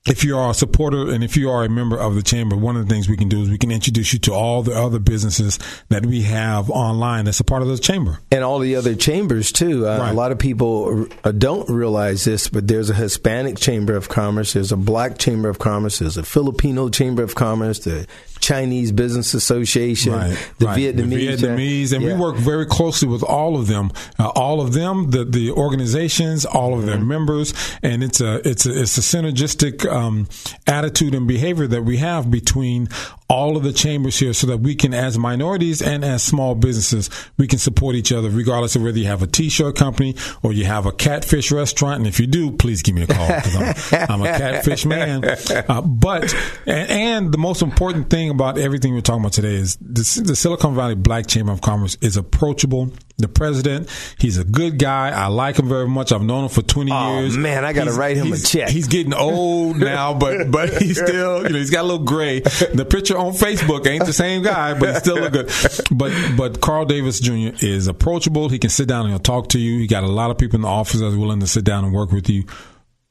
if 0.06 0.22
you 0.22 0.38
are 0.38 0.50
a 0.50 0.54
supporter 0.54 1.10
and 1.10 1.24
if 1.24 1.36
you 1.36 1.50
are 1.50 1.64
a 1.64 1.68
member 1.68 1.98
of 1.98 2.14
the 2.14 2.22
chamber, 2.22 2.56
one 2.56 2.76
of 2.76 2.86
the 2.86 2.94
things 2.94 3.08
we 3.08 3.16
can 3.16 3.28
do 3.28 3.42
is 3.42 3.50
we 3.50 3.58
can 3.58 3.72
introduce 3.72 4.12
you 4.12 4.18
to 4.20 4.32
all 4.32 4.62
the 4.62 4.72
other 4.72 4.98
businesses 4.98 5.58
that 5.88 6.06
we 6.06 6.22
have 6.22 6.70
online 6.70 7.24
that's 7.24 7.40
a 7.40 7.44
part 7.44 7.62
of 7.62 7.68
the 7.68 7.76
chamber. 7.78 8.20
And 8.30 8.44
all 8.44 8.60
the 8.60 8.76
other 8.76 8.94
chambers, 8.94 9.50
too. 9.50 9.86
Uh, 9.86 9.98
right. 9.98 10.10
A 10.10 10.14
lot 10.14 10.30
of 10.32 10.38
people 10.38 11.08
uh, 11.24 11.32
don't 11.32 11.68
realize 11.68 12.24
this, 12.24 12.48
but 12.48 12.68
there's 12.68 12.90
a 12.90 12.94
Hispanic 12.94 13.58
Chamber 13.58 13.96
of 13.96 14.08
Commerce, 14.08 14.52
there's 14.52 14.72
a 14.72 14.76
Black 14.76 15.18
Chamber 15.18 15.48
of 15.48 15.58
Commerce, 15.58 15.98
there's 15.98 16.16
a 16.16 16.22
Filipino 16.22 16.88
Chamber 16.88 17.22
of 17.22 17.34
Commerce, 17.34 17.80
the 17.80 18.06
Chinese 18.40 18.92
Business 18.92 19.34
Association, 19.34 20.12
right, 20.12 20.52
the, 20.58 20.66
right. 20.66 20.78
Vietnamese, 20.78 21.40
the 21.40 21.46
Vietnamese, 21.46 21.92
and 21.92 22.02
yeah. 22.02 22.14
we 22.14 22.20
work 22.20 22.36
very 22.36 22.66
closely 22.66 23.08
with 23.08 23.22
all 23.22 23.56
of 23.56 23.66
them. 23.66 23.90
Uh, 24.18 24.28
all 24.34 24.60
of 24.60 24.72
them, 24.72 25.10
the 25.10 25.24
the 25.24 25.50
organizations, 25.50 26.44
all 26.44 26.74
of 26.74 26.80
mm-hmm. 26.80 26.88
their 26.88 27.00
members, 27.00 27.54
and 27.82 28.02
it's 28.02 28.20
a 28.20 28.46
it's 28.48 28.66
a 28.66 28.82
it's 28.82 28.98
a 28.98 29.00
synergistic 29.00 29.90
um, 29.90 30.28
attitude 30.66 31.14
and 31.14 31.26
behavior 31.26 31.66
that 31.66 31.82
we 31.82 31.96
have 31.98 32.30
between 32.30 32.88
all 33.28 33.56
of 33.56 33.62
the 33.62 33.72
chambers 33.72 34.18
here 34.18 34.32
so 34.32 34.46
that 34.46 34.58
we 34.58 34.74
can, 34.74 34.94
as 34.94 35.18
minorities 35.18 35.82
and 35.82 36.04
as 36.04 36.22
small 36.22 36.54
businesses, 36.54 37.10
we 37.36 37.46
can 37.46 37.58
support 37.58 37.94
each 37.96 38.12
other 38.12 38.30
regardless 38.30 38.76
of 38.76 38.82
whether 38.82 38.98
you 38.98 39.06
have 39.06 39.22
a 39.22 39.26
t-shirt 39.26 39.76
company 39.76 40.14
or 40.42 40.52
you 40.52 40.64
have 40.64 40.86
a 40.86 40.92
catfish 40.92 41.50
restaurant. 41.50 41.98
And 41.98 42.06
if 42.06 42.20
you 42.20 42.26
do, 42.26 42.52
please 42.52 42.82
give 42.82 42.94
me 42.94 43.02
a 43.02 43.06
call 43.06 43.26
because 43.26 43.56
I'm, 43.92 44.10
I'm, 44.10 44.22
a 44.22 44.38
catfish 44.38 44.84
man. 44.84 45.24
Uh, 45.68 45.80
but, 45.80 46.34
and, 46.66 46.90
and, 46.90 47.32
the 47.32 47.38
most 47.38 47.62
important 47.62 48.10
thing 48.10 48.30
about 48.30 48.58
everything 48.58 48.94
we're 48.94 49.00
talking 49.00 49.22
about 49.22 49.32
today 49.32 49.54
is 49.54 49.76
the, 49.76 50.22
the 50.24 50.36
Silicon 50.36 50.74
Valley 50.74 50.94
Black 50.94 51.26
Chamber 51.26 51.52
of 51.52 51.60
Commerce 51.60 51.96
is 52.00 52.16
approachable 52.16 52.92
the 53.18 53.28
president. 53.28 53.88
He's 54.18 54.36
a 54.38 54.44
good 54.44 54.78
guy. 54.78 55.10
I 55.10 55.28
like 55.28 55.58
him 55.58 55.68
very 55.68 55.88
much. 55.88 56.12
I've 56.12 56.22
known 56.22 56.44
him 56.44 56.50
for 56.50 56.62
20 56.62 56.90
oh, 56.92 57.20
years. 57.20 57.36
man, 57.36 57.64
I 57.64 57.72
got 57.72 57.84
to 57.84 57.92
write 57.92 58.16
him 58.16 58.32
a 58.32 58.38
check. 58.38 58.68
He's 58.68 58.88
getting 58.88 59.14
old 59.14 59.78
now, 59.78 60.14
but 60.14 60.50
but 60.50 60.82
he's 60.82 61.00
still, 61.02 61.42
you 61.42 61.48
know, 61.48 61.58
he's 61.58 61.70
got 61.70 61.82
a 61.82 61.88
little 61.88 62.04
gray. 62.04 62.40
The 62.40 62.86
picture 62.88 63.15
on 63.16 63.32
Facebook 63.32 63.86
ain't 63.86 64.06
the 64.06 64.12
same 64.12 64.42
guy, 64.42 64.78
but 64.78 64.90
he's 64.90 64.98
still 64.98 65.16
look 65.16 65.32
good. 65.32 65.50
But 65.90 66.12
but 66.36 66.60
Carl 66.60 66.84
Davis 66.84 67.20
Jr. 67.20 67.64
is 67.64 67.86
approachable. 67.86 68.48
He 68.48 68.58
can 68.58 68.70
sit 68.70 68.88
down 68.88 69.02
and 69.02 69.10
he'll 69.10 69.18
talk 69.18 69.48
to 69.50 69.58
you. 69.58 69.78
He 69.78 69.86
got 69.86 70.04
a 70.04 70.08
lot 70.08 70.30
of 70.30 70.38
people 70.38 70.56
in 70.56 70.62
the 70.62 70.68
office 70.68 71.00
that's 71.00 71.16
willing 71.16 71.40
to 71.40 71.46
sit 71.46 71.64
down 71.64 71.84
and 71.84 71.92
work 71.92 72.12
with 72.12 72.28
you. 72.28 72.44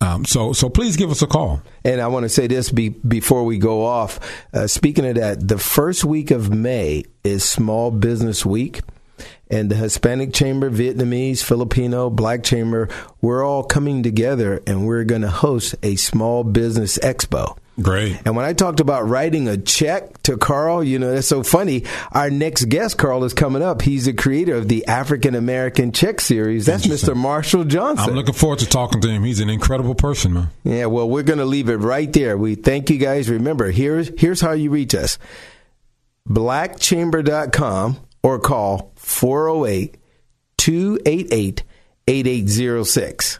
Um, 0.02 0.26
so, 0.26 0.54
so 0.54 0.70
please 0.70 0.98
give 0.98 1.10
us 1.10 1.22
a 1.22 1.28
call. 1.28 1.62
And 1.84 2.02
I 2.02 2.08
want 2.08 2.24
to 2.24 2.30
say 2.30 2.48
this 2.48 2.70
be, 2.70 2.90
before 2.90 3.44
we 3.46 3.58
go 3.58 3.86
off. 3.86 4.20
Uh, 4.54 4.68
speaking 4.68 5.06
of 5.06 5.16
that, 5.16 5.48
the 5.48 5.58
first 5.58 6.04
week 6.04 6.32
of 6.32 6.54
May 6.54 7.06
is 7.24 7.44
Small 7.44 7.92
Business 7.92 8.46
Week 8.46 8.82
and 9.50 9.70
the 9.70 9.76
Hispanic 9.76 10.34
Chamber, 10.34 10.70
Vietnamese, 10.70 11.44
Filipino, 11.44 12.10
Black 12.10 12.44
Chamber, 12.44 12.90
we're 13.22 13.44
all 13.44 13.64
coming 13.64 14.04
together 14.04 14.62
and 14.66 14.86
we're 14.86 15.04
going 15.04 15.22
to 15.22 15.30
host 15.30 15.76
a 15.84 15.96
small 15.96 16.44
business 16.44 16.98
expo. 17.00 17.58
Great. 17.82 18.22
And 18.24 18.38
when 18.38 18.46
I 18.46 18.54
talked 18.54 18.80
about 18.80 19.08
writing 19.08 19.50
a 19.50 19.58
check 19.58 20.24
to 20.24 20.38
Carl, 20.38 20.82
you 20.82 20.98
know, 20.98 21.14
that's 21.14 21.28
so 21.28 21.44
funny. 21.44 21.84
Our 22.14 22.30
next 22.30 22.66
guest, 22.66 22.98
Carl, 22.98 23.26
is 23.26 23.34
coming 23.34 23.62
up. 23.62 23.82
He's 23.82 24.06
the 24.06 24.14
creator 24.14 24.56
of 24.56 24.70
the 24.70 24.88
African 24.88 25.36
American 25.36 25.92
Check 25.92 26.22
Series. 26.22 26.66
That's 26.66 26.88
Mr. 26.88 27.16
Marshall 27.16 27.66
Johnson. 27.66 28.10
I'm 28.10 28.16
looking 28.16 28.34
forward 28.34 28.60
to 28.60 28.66
talking 28.66 29.02
to 29.02 29.10
him. 29.10 29.24
He's 29.24 29.42
an 29.42 29.50
incredible 29.50 29.94
person, 29.94 30.34
man. 30.34 30.50
Yeah, 30.64 30.86
well, 30.86 31.10
we're 31.10 31.24
going 31.24 31.40
to 31.40 31.46
leave 31.46 31.68
it 31.68 31.78
right 31.78 32.12
there. 32.14 32.38
We 32.38 32.56
thank 32.56 32.90
you 32.90 32.98
guys. 32.98 33.30
Remember, 33.30 33.72
here's, 33.72 34.10
here's 34.18 34.40
how 34.40 34.54
you 34.54 34.70
reach 34.70 34.96
us 34.96 35.18
blackchamber.com 36.30 37.98
or 38.24 38.40
call 38.40 38.94
408 38.96 39.98
288 40.58 41.64
8806. 42.08 43.40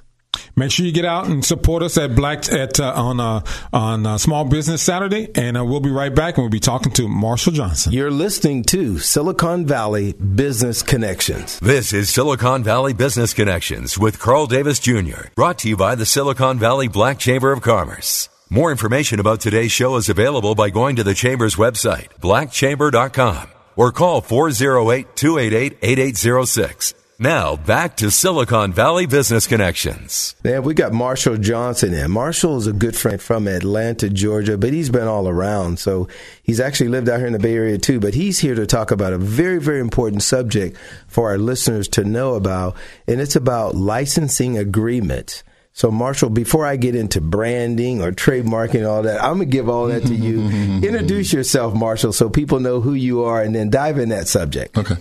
Make 0.56 0.72
sure 0.72 0.86
you 0.86 0.92
get 0.92 1.06
out 1.06 1.28
and 1.28 1.44
support 1.44 1.84
us 1.84 1.98
at 1.98 2.16
Black 2.16 2.52
at 2.52 2.80
uh, 2.80 2.94
on 2.96 3.20
uh, 3.20 3.42
on 3.74 4.06
uh, 4.06 4.18
Small 4.18 4.46
Business 4.46 4.82
Saturday, 4.82 5.30
and 5.36 5.58
uh, 5.58 5.66
we'll 5.66 5.80
be 5.80 5.92
right 5.92 6.14
back. 6.14 6.38
and 6.38 6.44
We'll 6.44 6.50
be 6.50 6.60
talking 6.60 6.92
to 6.94 7.08
Marshall 7.08 7.54
Johnson. 7.54 7.94
You're 7.94 8.12
listening 8.12 8.64
to 8.66 9.00
Silicon 9.00 9.66
Valley 9.66 10.14
Business 10.14 10.84
Connections. 10.84 11.60
This 11.60 11.94
is 11.94 12.10
Silicon 12.10 12.64
Valley 12.64 12.94
Business 12.94 13.34
Connections 13.34 13.98
with 13.98 14.20
Carl 14.20 14.48
Davis 14.48 14.80
Jr. 14.80 15.30
Brought 15.36 15.60
to 15.60 15.70
you 15.70 15.78
by 15.78 15.96
the 15.96 16.06
Silicon 16.06 16.60
Valley 16.60 16.88
Black 16.88 17.20
Chamber 17.20 17.52
of 17.52 17.62
Commerce. 17.62 18.30
More 18.50 18.72
information 18.72 19.20
about 19.20 19.42
today's 19.42 19.72
show 19.72 19.96
is 19.96 20.08
available 20.08 20.54
by 20.56 20.70
going 20.70 20.96
to 20.98 21.04
the 21.04 21.16
Chamber's 21.16 21.56
website, 21.56 22.10
blackchamber.com 22.22 23.50
or 23.76 23.92
call 23.92 24.22
408 24.22 25.16
288 25.16 25.78
8806. 25.82 26.94
Now 27.18 27.56
back 27.56 27.96
to 27.98 28.12
Silicon 28.12 28.74
Valley 28.74 29.06
Business 29.06 29.48
Connections. 29.48 30.36
Yeah, 30.44 30.60
we 30.60 30.74
got 30.74 30.92
Marshall 30.92 31.38
Johnson 31.38 31.94
in. 31.94 32.12
Marshall 32.12 32.58
is 32.58 32.68
a 32.68 32.74
good 32.74 32.94
friend 32.94 33.22
from 33.22 33.48
Atlanta, 33.48 34.10
Georgia, 34.10 34.58
but 34.58 34.74
he's 34.74 34.90
been 34.90 35.08
all 35.08 35.30
around. 35.30 35.80
So 35.80 36.10
he's 36.44 36.60
actually 36.60 36.90
lived 36.90 37.08
out 37.08 37.20
here 37.20 37.28
in 37.28 37.34
the 37.34 37.40
Bay 37.40 37.56
Area 37.56 37.78
too. 37.78 38.02
But 38.02 38.16
he's 38.16 38.40
here 38.40 38.56
to 38.56 38.66
talk 38.66 38.92
about 38.92 39.14
a 39.14 39.18
very, 39.18 39.62
very 39.62 39.80
important 39.80 40.24
subject 40.24 40.78
for 41.08 41.30
our 41.30 41.38
listeners 41.38 41.88
to 41.90 42.04
know 42.04 42.34
about, 42.34 42.76
and 43.08 43.22
it's 43.22 43.38
about 43.38 43.76
licensing 43.76 44.58
agreements. 44.58 45.42
So, 45.72 45.92
Marshall, 45.92 46.30
before 46.30 46.66
I 46.66 46.78
get 46.78 46.96
into 46.96 47.20
branding 47.20 48.02
or 48.02 48.14
trademarking 48.14 48.76
and 48.76 48.86
all 48.86 49.04
that, 49.04 49.22
I'm 49.22 49.36
going 49.36 49.50
to 49.50 49.58
give 49.58 49.68
all 49.68 49.88
that 49.88 50.04
to 50.04 50.16
you. 50.16 50.48
Introduce 50.88 51.34
yourself, 51.34 51.74
Marshall, 51.74 52.14
so 52.14 52.30
people 52.30 52.62
know 52.62 52.80
who 52.80 52.94
you 52.94 53.26
are 53.26 53.42
and 53.42 53.54
then 53.54 53.70
dive 53.70 54.00
in 54.00 54.08
that 54.10 54.30
subject. 54.30 54.78
Okay. 54.78 54.96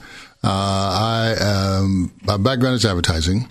Uh, 0.45 0.47
I 0.47 1.35
um, 1.41 2.13
my 2.23 2.37
background 2.37 2.75
is 2.77 2.85
advertising. 2.85 3.49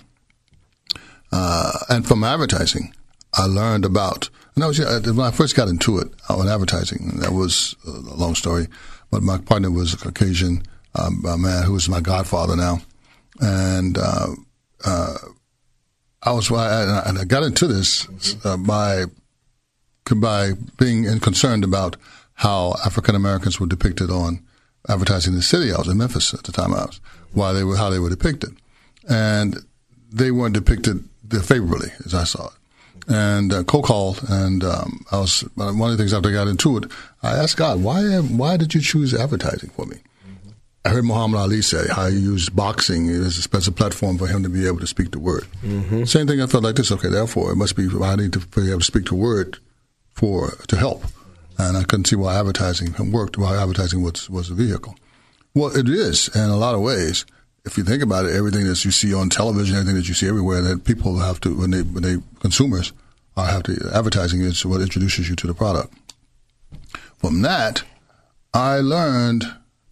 Uh, 1.32 1.72
and 1.88 2.06
from 2.06 2.22
advertising, 2.22 2.94
I 3.34 3.46
learned 3.46 3.84
about, 3.84 4.30
and 4.54 4.62
I 4.62 4.68
was, 4.68 4.78
uh, 4.78 5.00
when 5.04 5.26
I 5.26 5.32
first 5.32 5.56
got 5.56 5.66
into 5.66 5.98
it 5.98 6.08
on 6.28 6.46
advertising, 6.46 7.18
that 7.18 7.32
was 7.32 7.74
a 7.84 7.90
long 7.90 8.36
story, 8.36 8.68
but 9.10 9.24
my 9.24 9.38
partner 9.38 9.72
was 9.72 9.92
a 9.92 9.96
Caucasian 9.96 10.62
um, 10.94 11.24
a 11.26 11.36
man 11.36 11.64
who 11.64 11.72
was 11.72 11.88
my 11.88 12.00
godfather 12.00 12.54
now. 12.56 12.78
And, 13.40 13.98
uh, 13.98 14.28
uh 14.84 15.16
I 16.22 16.32
was 16.32 16.50
and 16.50 17.18
I 17.18 17.24
got 17.24 17.42
into 17.42 17.66
this 17.66 18.08
uh, 18.46 18.56
by 18.56 19.04
by 20.16 20.52
being 20.78 21.04
concerned 21.20 21.64
about 21.64 21.96
how 22.32 22.76
African 22.86 23.14
Americans 23.14 23.60
were 23.60 23.66
depicted 23.66 24.10
on 24.10 24.42
advertising 24.88 25.32
in 25.32 25.38
the 25.38 25.42
city. 25.42 25.72
I 25.72 25.78
was 25.78 25.88
in 25.88 25.98
Memphis 25.98 26.34
at 26.34 26.42
the 26.44 26.52
time. 26.52 26.72
I 26.74 26.84
was 26.84 27.00
why 27.32 27.52
they 27.52 27.64
were 27.64 27.76
how 27.76 27.90
they 27.90 27.98
were 27.98 28.10
depicted, 28.10 28.56
and 29.08 29.56
they 30.12 30.30
weren't 30.30 30.54
depicted 30.54 31.04
favorably 31.42 31.88
as 32.04 32.14
I 32.14 32.24
saw 32.24 32.46
it. 32.46 32.52
And 33.06 33.52
uh, 33.52 33.64
called, 33.64 34.24
and 34.28 34.64
um, 34.64 35.04
I 35.12 35.18
was 35.18 35.40
one 35.56 35.68
of 35.68 35.90
the 35.90 35.96
things 35.96 36.14
after 36.14 36.30
I 36.30 36.32
got 36.32 36.48
into 36.48 36.78
it. 36.78 36.90
I 37.22 37.32
asked 37.32 37.56
God, 37.56 37.82
why 37.82 38.02
why 38.18 38.56
did 38.56 38.74
you 38.74 38.80
choose 38.80 39.14
advertising 39.14 39.70
for 39.70 39.84
me? 39.86 39.98
I 40.86 40.90
heard 40.90 41.04
Muhammad 41.04 41.40
Ali 41.40 41.62
say 41.62 41.86
how 41.90 42.08
he 42.08 42.18
used 42.18 42.54
boxing 42.54 43.08
as 43.08 43.38
a, 43.38 43.42
special 43.42 43.72
platform 43.72 44.18
for 44.18 44.26
him 44.26 44.42
to 44.42 44.50
be 44.50 44.66
able 44.66 44.80
to 44.80 44.86
speak 44.86 45.12
the 45.12 45.18
word. 45.18 45.44
Mm-hmm. 45.62 46.04
Same 46.04 46.26
thing. 46.26 46.42
I 46.42 46.46
felt 46.46 46.62
like 46.62 46.76
this. 46.76 46.92
Okay, 46.92 47.08
therefore 47.08 47.52
it 47.52 47.56
must 47.56 47.74
be 47.74 47.88
I 48.02 48.16
need 48.16 48.34
to 48.34 48.40
be 48.40 48.68
able 48.68 48.80
to 48.80 48.84
speak 48.84 49.06
the 49.06 49.14
word 49.14 49.58
for 50.12 50.50
to 50.68 50.76
help, 50.76 51.04
and 51.58 51.76
I 51.76 51.84
couldn't 51.84 52.06
see 52.06 52.16
why 52.16 52.36
advertising 52.38 52.94
worked. 53.12 53.38
Why 53.38 53.56
advertising 53.56 54.02
was 54.02 54.28
was 54.30 54.50
a 54.50 54.54
vehicle. 54.54 54.96
Well, 55.54 55.76
it 55.76 55.88
is 55.88 56.28
in 56.34 56.50
a 56.50 56.56
lot 56.56 56.74
of 56.74 56.80
ways. 56.80 57.24
If 57.64 57.78
you 57.78 57.84
think 57.84 58.02
about 58.02 58.26
it, 58.26 58.34
everything 58.34 58.66
that 58.66 58.84
you 58.84 58.90
see 58.90 59.14
on 59.14 59.30
television, 59.30 59.76
everything 59.76 59.96
that 59.96 60.08
you 60.08 60.14
see 60.14 60.28
everywhere, 60.28 60.60
that 60.60 60.84
people 60.84 61.18
have 61.18 61.40
to 61.40 61.56
when 61.56 61.70
they 61.70 61.82
when 61.82 62.02
they 62.02 62.16
consumers 62.40 62.92
are 63.36 63.46
have 63.46 63.62
to 63.64 63.90
advertising 63.94 64.40
is 64.40 64.64
what 64.66 64.80
introduces 64.80 65.28
you 65.28 65.36
to 65.36 65.46
the 65.46 65.54
product. 65.54 65.92
From 67.18 67.42
that, 67.42 67.82
I 68.52 68.80
learned 68.80 69.44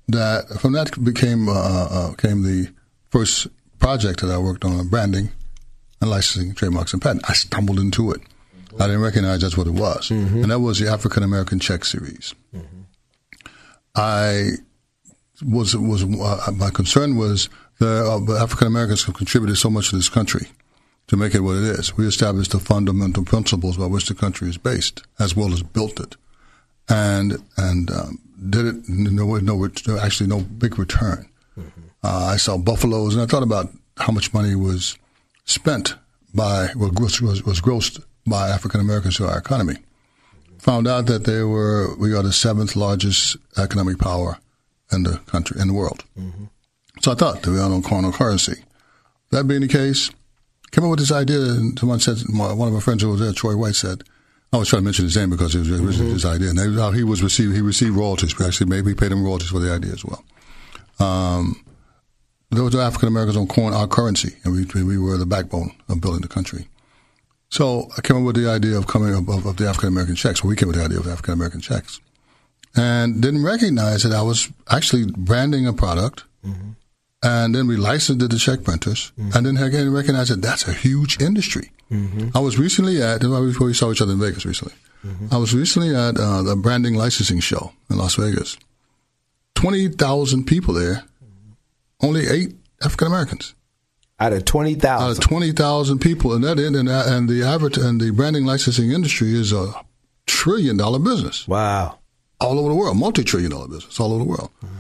that 0.09 0.49
from 0.61 0.73
that 0.73 1.03
became 1.03 1.49
uh, 1.49 1.53
uh, 1.53 2.13
came 2.15 2.43
the 2.43 2.69
first 3.11 3.47
project 3.79 4.21
that 4.21 4.31
I 4.31 4.39
worked 4.39 4.65
on, 4.65 4.89
branding 4.89 5.31
and 6.01 6.11
licensing 6.11 6.55
trademarks 6.55 6.93
and 6.93 7.01
patent. 7.01 7.29
I 7.29 7.33
stumbled 7.33 7.79
into 7.79 8.13
it. 8.13 8.21
I 8.79 8.87
didn't 8.87 9.03
recognize 9.03 9.41
that's 9.41 9.57
what 9.57 9.67
it 9.67 9.75
was, 9.75 10.09
mm-hmm. 10.09 10.43
and 10.43 10.51
that 10.51 10.61
was 10.61 10.79
the 10.79 10.89
African 10.89 11.23
American 11.23 11.59
Check 11.59 11.85
Series. 11.85 12.35
Mm-hmm. 12.55 12.83
I 13.95 14.51
was 15.45 15.77
was 15.77 16.05
uh, 16.05 16.53
my 16.55 16.71
concern 16.71 17.17
was 17.17 17.49
the 17.79 18.05
uh, 18.05 18.43
African 18.43 18.67
Americans 18.67 19.05
have 19.05 19.15
contributed 19.15 19.57
so 19.59 19.71
much 19.71 19.91
to 19.91 19.97
this 19.97 20.09
country 20.09 20.49
to 21.09 21.17
make 21.17 21.35
it 21.35 21.41
what 21.41 21.57
it 21.57 21.65
is. 21.65 21.97
We 21.97 22.07
established 22.07 22.53
the 22.53 22.59
fundamental 22.59 23.25
principles 23.25 23.77
by 23.77 23.87
which 23.87 24.07
the 24.07 24.15
country 24.15 24.49
is 24.49 24.59
based, 24.59 25.03
as 25.19 25.37
well 25.37 25.53
as 25.53 25.63
built 25.63 26.01
it, 26.01 26.17
and 26.89 27.39
and 27.57 27.91
um, 27.91 28.19
did 28.49 28.67
it 28.67 28.89
no 28.89 29.37
no 29.37 29.69
actually 30.01 30.29
no 30.29 30.41
big 30.41 30.79
return. 30.79 31.29
Mm-hmm. 31.59 31.81
Uh, 32.03 32.27
I 32.33 32.37
saw 32.37 32.57
buffaloes, 32.57 33.15
and 33.15 33.23
I 33.23 33.27
thought 33.27 33.43
about 33.43 33.71
how 33.99 34.13
much 34.13 34.33
money 34.33 34.55
was 34.55 34.97
spent 35.45 35.95
by 36.35 36.69
was 36.75 37.21
was, 37.21 37.43
was 37.45 37.61
grossed 37.61 38.03
by 38.27 38.49
African 38.49 38.81
Americans 38.81 39.17
to 39.17 39.27
our 39.27 39.39
economy. 39.39 39.77
Found 40.59 40.87
out 40.87 41.07
that 41.07 41.25
they 41.25 41.43
were 41.43 41.97
we 41.97 42.15
are 42.15 42.23
the 42.23 42.33
seventh 42.33 42.77
largest 42.77 43.37
economic 43.57 43.99
power 43.99 44.39
in 44.93 45.03
the 45.03 45.19
country 45.27 45.61
in 45.61 45.69
the 45.69 45.75
world. 45.75 46.05
Mm-hmm. 46.19 46.45
So 47.01 47.13
I 47.13 47.15
thought 47.15 47.43
that 47.43 47.51
we 47.51 47.57
had 47.57 47.73
on 47.73 47.83
carnal 47.83 48.13
currency. 48.13 48.63
That 49.31 49.49
being 49.49 49.63
the 49.63 49.69
case, 49.69 50.11
came 50.73 50.85
up 50.85 50.91
with 50.91 50.99
this 50.99 51.13
idea. 51.13 51.39
And 51.39 51.79
someone 51.79 52.01
said, 52.01 52.19
one 52.29 52.69
of 52.69 52.75
my 52.75 52.81
friends 52.81 53.03
who 53.03 53.11
was 53.11 53.21
there, 53.21 53.33
Troy 53.33 53.57
White, 53.57 53.77
said, 53.77 54.03
I 54.53 54.59
was 54.59 54.69
trying 54.69 54.81
to 54.81 54.85
mention 54.85 55.07
his 55.07 55.17
name 55.17 55.31
because 55.31 55.55
it 55.55 55.61
was 55.61 55.71
originally 55.71 55.95
mm-hmm. 55.95 56.13
his 56.13 56.25
idea. 56.27 56.51
And 56.51 56.79
how 56.79 56.91
he 56.91 57.05
was 57.05 57.23
received, 57.23 57.55
he 57.55 57.63
received 57.63 57.97
royalties. 57.97 58.39
Actually, 58.41 58.69
maybe 58.69 58.91
he 58.91 58.95
paid 58.95 59.13
him 59.13 59.25
royalties 59.25 59.49
for 59.49 59.61
the 59.61 59.73
idea 59.73 59.93
as 59.93 60.05
well. 60.05 60.25
Um, 61.01 61.65
those 62.51 62.75
are 62.75 62.83
African 62.83 63.09
Americans 63.09 63.37
on 63.37 63.47
coin 63.47 63.73
our 63.73 63.87
currency, 63.87 64.37
and 64.45 64.53
we, 64.53 64.83
we 64.83 64.99
were 64.99 65.17
the 65.17 65.25
backbone 65.25 65.73
of 65.89 66.03
building 66.03 66.21
the 66.21 66.29
country. 66.29 66.69
So 67.53 67.91
I 67.99 68.01
came 68.01 68.17
up 68.17 68.23
with 68.23 68.37
the 68.37 68.49
idea 68.49 68.79
of 68.79 68.87
coming 68.87 69.15
up 69.15 69.29
of, 69.29 69.45
of 69.45 69.59
the 69.59 69.69
African 69.69 69.89
American 69.89 70.15
checks. 70.15 70.43
Well, 70.43 70.49
we 70.49 70.57
came 70.57 70.71
up 70.71 70.75
with 70.75 70.81
the 70.81 70.87
idea 70.87 70.99
of 70.99 71.07
African 71.07 71.35
American 71.35 71.61
checks, 71.61 72.01
and 72.75 73.21
didn't 73.21 73.45
recognize 73.45 74.05
that 74.05 74.13
I 74.15 74.23
was 74.23 74.49
actually 74.71 75.05
branding 75.15 75.67
a 75.67 75.75
product, 75.75 76.25
mm-hmm. 76.43 76.71
and 77.23 77.55
then 77.55 77.67
we 77.67 77.77
licensed 77.77 78.23
it 78.25 78.31
to 78.31 78.39
check 78.39 78.65
printers, 78.65 79.13
mm-hmm. 79.19 79.37
and 79.37 79.45
then 79.45 79.59
again 79.59 79.93
recognize 79.93 80.31
that 80.31 80.41
that's 80.41 80.67
a 80.67 80.73
huge 80.73 81.21
industry. 81.21 81.71
Mm-hmm. 81.91 82.35
I 82.35 82.41
was 82.41 82.59
recently 82.59 83.03
at 83.03 83.21
before 83.21 83.67
we 83.67 83.75
saw 83.75 83.93
each 83.93 84.01
other 84.01 84.13
in 84.13 84.19
Vegas 84.19 84.47
recently. 84.47 84.75
Mm-hmm. 85.05 85.27
I 85.31 85.37
was 85.37 85.55
recently 85.55 85.95
at 85.95 86.19
uh, 86.19 86.41
the 86.43 86.57
branding 86.57 86.95
licensing 86.95 87.41
show 87.41 87.73
in 87.91 87.99
Las 87.99 88.15
Vegas. 88.15 88.57
Twenty 89.55 89.89
thousand 89.89 90.47
people 90.47 90.73
there, 90.73 91.05
only 92.01 92.29
eight 92.29 92.57
African 92.83 93.09
Americans 93.09 93.53
out 94.23 94.33
of 94.33 94.45
twenty 94.45 94.75
thousand. 94.75 95.07
Out 95.07 95.19
of 95.19 95.21
twenty 95.21 95.53
thousand 95.53 95.99
people, 95.99 96.33
and 96.33 96.45
that 96.45 96.59
and 96.59 96.77
and 96.77 97.29
the 97.29 97.43
average 97.43 97.77
and 97.77 98.01
the 98.01 98.11
branding 98.11 98.45
licensing 98.45 98.93
industry 98.93 99.35
is 99.35 99.53
a 99.53 99.73
trillion 100.27 100.77
dollar 100.77 100.99
business. 100.99 101.47
Wow! 101.49 101.99
All 102.41 102.59
over 102.59 102.69
the 102.69 102.75
world, 102.75 102.97
multi 102.97 103.25
trillion 103.25 103.51
dollar 103.51 103.69
business 103.69 103.99
all 103.99 104.13
over 104.13 104.25
the 104.25 104.29
world. 104.29 104.51
Mm-hmm. 104.65 104.79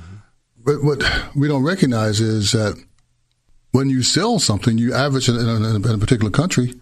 But 0.65 0.85
what 0.85 1.35
we 1.35 1.49
don't 1.49 1.65
recognize 1.65 2.21
is 2.21 2.53
that 2.53 2.81
when 3.73 3.91
you 3.91 4.03
sell 4.03 4.39
something, 4.39 4.79
you 4.79 4.95
average 4.95 5.29
in 5.29 5.37
a, 5.37 5.41
in 5.41 5.77
a 5.77 5.99
particular 5.99 6.31
country, 6.31 6.75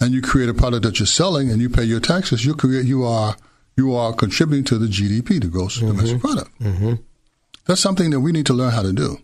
and 0.00 0.12
you 0.12 0.20
create 0.20 0.48
a 0.48 0.54
product 0.54 0.84
that 0.84 0.98
you're 0.98 1.06
selling, 1.06 1.50
and 1.50 1.60
you 1.60 1.70
pay 1.70 1.84
your 1.84 2.00
taxes. 2.00 2.44
You 2.44 2.54
create 2.54 2.84
you 2.84 3.04
are 3.04 3.36
you 3.76 3.94
are 3.94 4.12
contributing 4.12 4.64
to 4.64 4.78
the 4.78 4.88
GDP, 4.88 5.40
the 5.40 5.46
gross 5.46 5.76
mm-hmm. 5.78 5.88
domestic 5.88 6.20
product. 6.20 6.58
Mm-hmm. 6.58 6.94
That's 7.66 7.80
something 7.80 8.10
that 8.10 8.20
we 8.20 8.32
need 8.32 8.46
to 8.46 8.54
learn 8.54 8.72
how 8.72 8.82
to 8.82 8.92
do. 8.92 9.18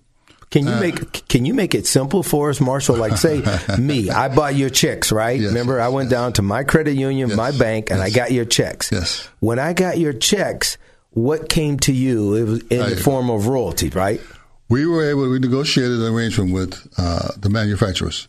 Can 0.54 0.68
you 0.68 0.72
uh, 0.72 0.80
make 0.80 1.26
Can 1.26 1.44
you 1.44 1.52
make 1.52 1.74
it 1.74 1.84
simple 1.84 2.22
for 2.22 2.48
us, 2.48 2.60
Marshall? 2.60 2.94
Like, 2.96 3.16
say 3.16 3.42
me, 3.78 4.08
I 4.08 4.32
bought 4.32 4.54
your 4.54 4.70
checks, 4.70 5.10
right? 5.10 5.40
Yes, 5.40 5.48
Remember, 5.48 5.80
I 5.80 5.88
went 5.88 6.10
yes. 6.10 6.12
down 6.12 6.32
to 6.34 6.42
my 6.42 6.62
credit 6.62 6.94
union, 6.94 7.30
yes, 7.30 7.36
my 7.36 7.50
bank, 7.50 7.90
and 7.90 8.00
I 8.00 8.08
got 8.08 8.30
your 8.30 8.44
checks. 8.44 8.92
Yes. 8.92 9.28
When 9.40 9.58
I 9.58 9.72
got 9.72 9.98
your 9.98 10.12
checks, 10.12 10.78
what 11.10 11.48
came 11.48 11.80
to 11.80 11.92
you? 11.92 12.34
It 12.34 12.44
was 12.44 12.62
in 12.68 12.82
I, 12.82 12.90
the 12.90 12.96
form 12.96 13.30
of 13.30 13.48
royalty, 13.48 13.88
right? 13.88 14.20
We 14.68 14.86
were 14.86 15.10
able. 15.10 15.28
We 15.28 15.40
negotiated 15.40 15.98
an 15.98 16.14
arrangement 16.14 16.52
with 16.52 16.86
uh, 16.98 17.30
the 17.36 17.50
manufacturers. 17.50 18.28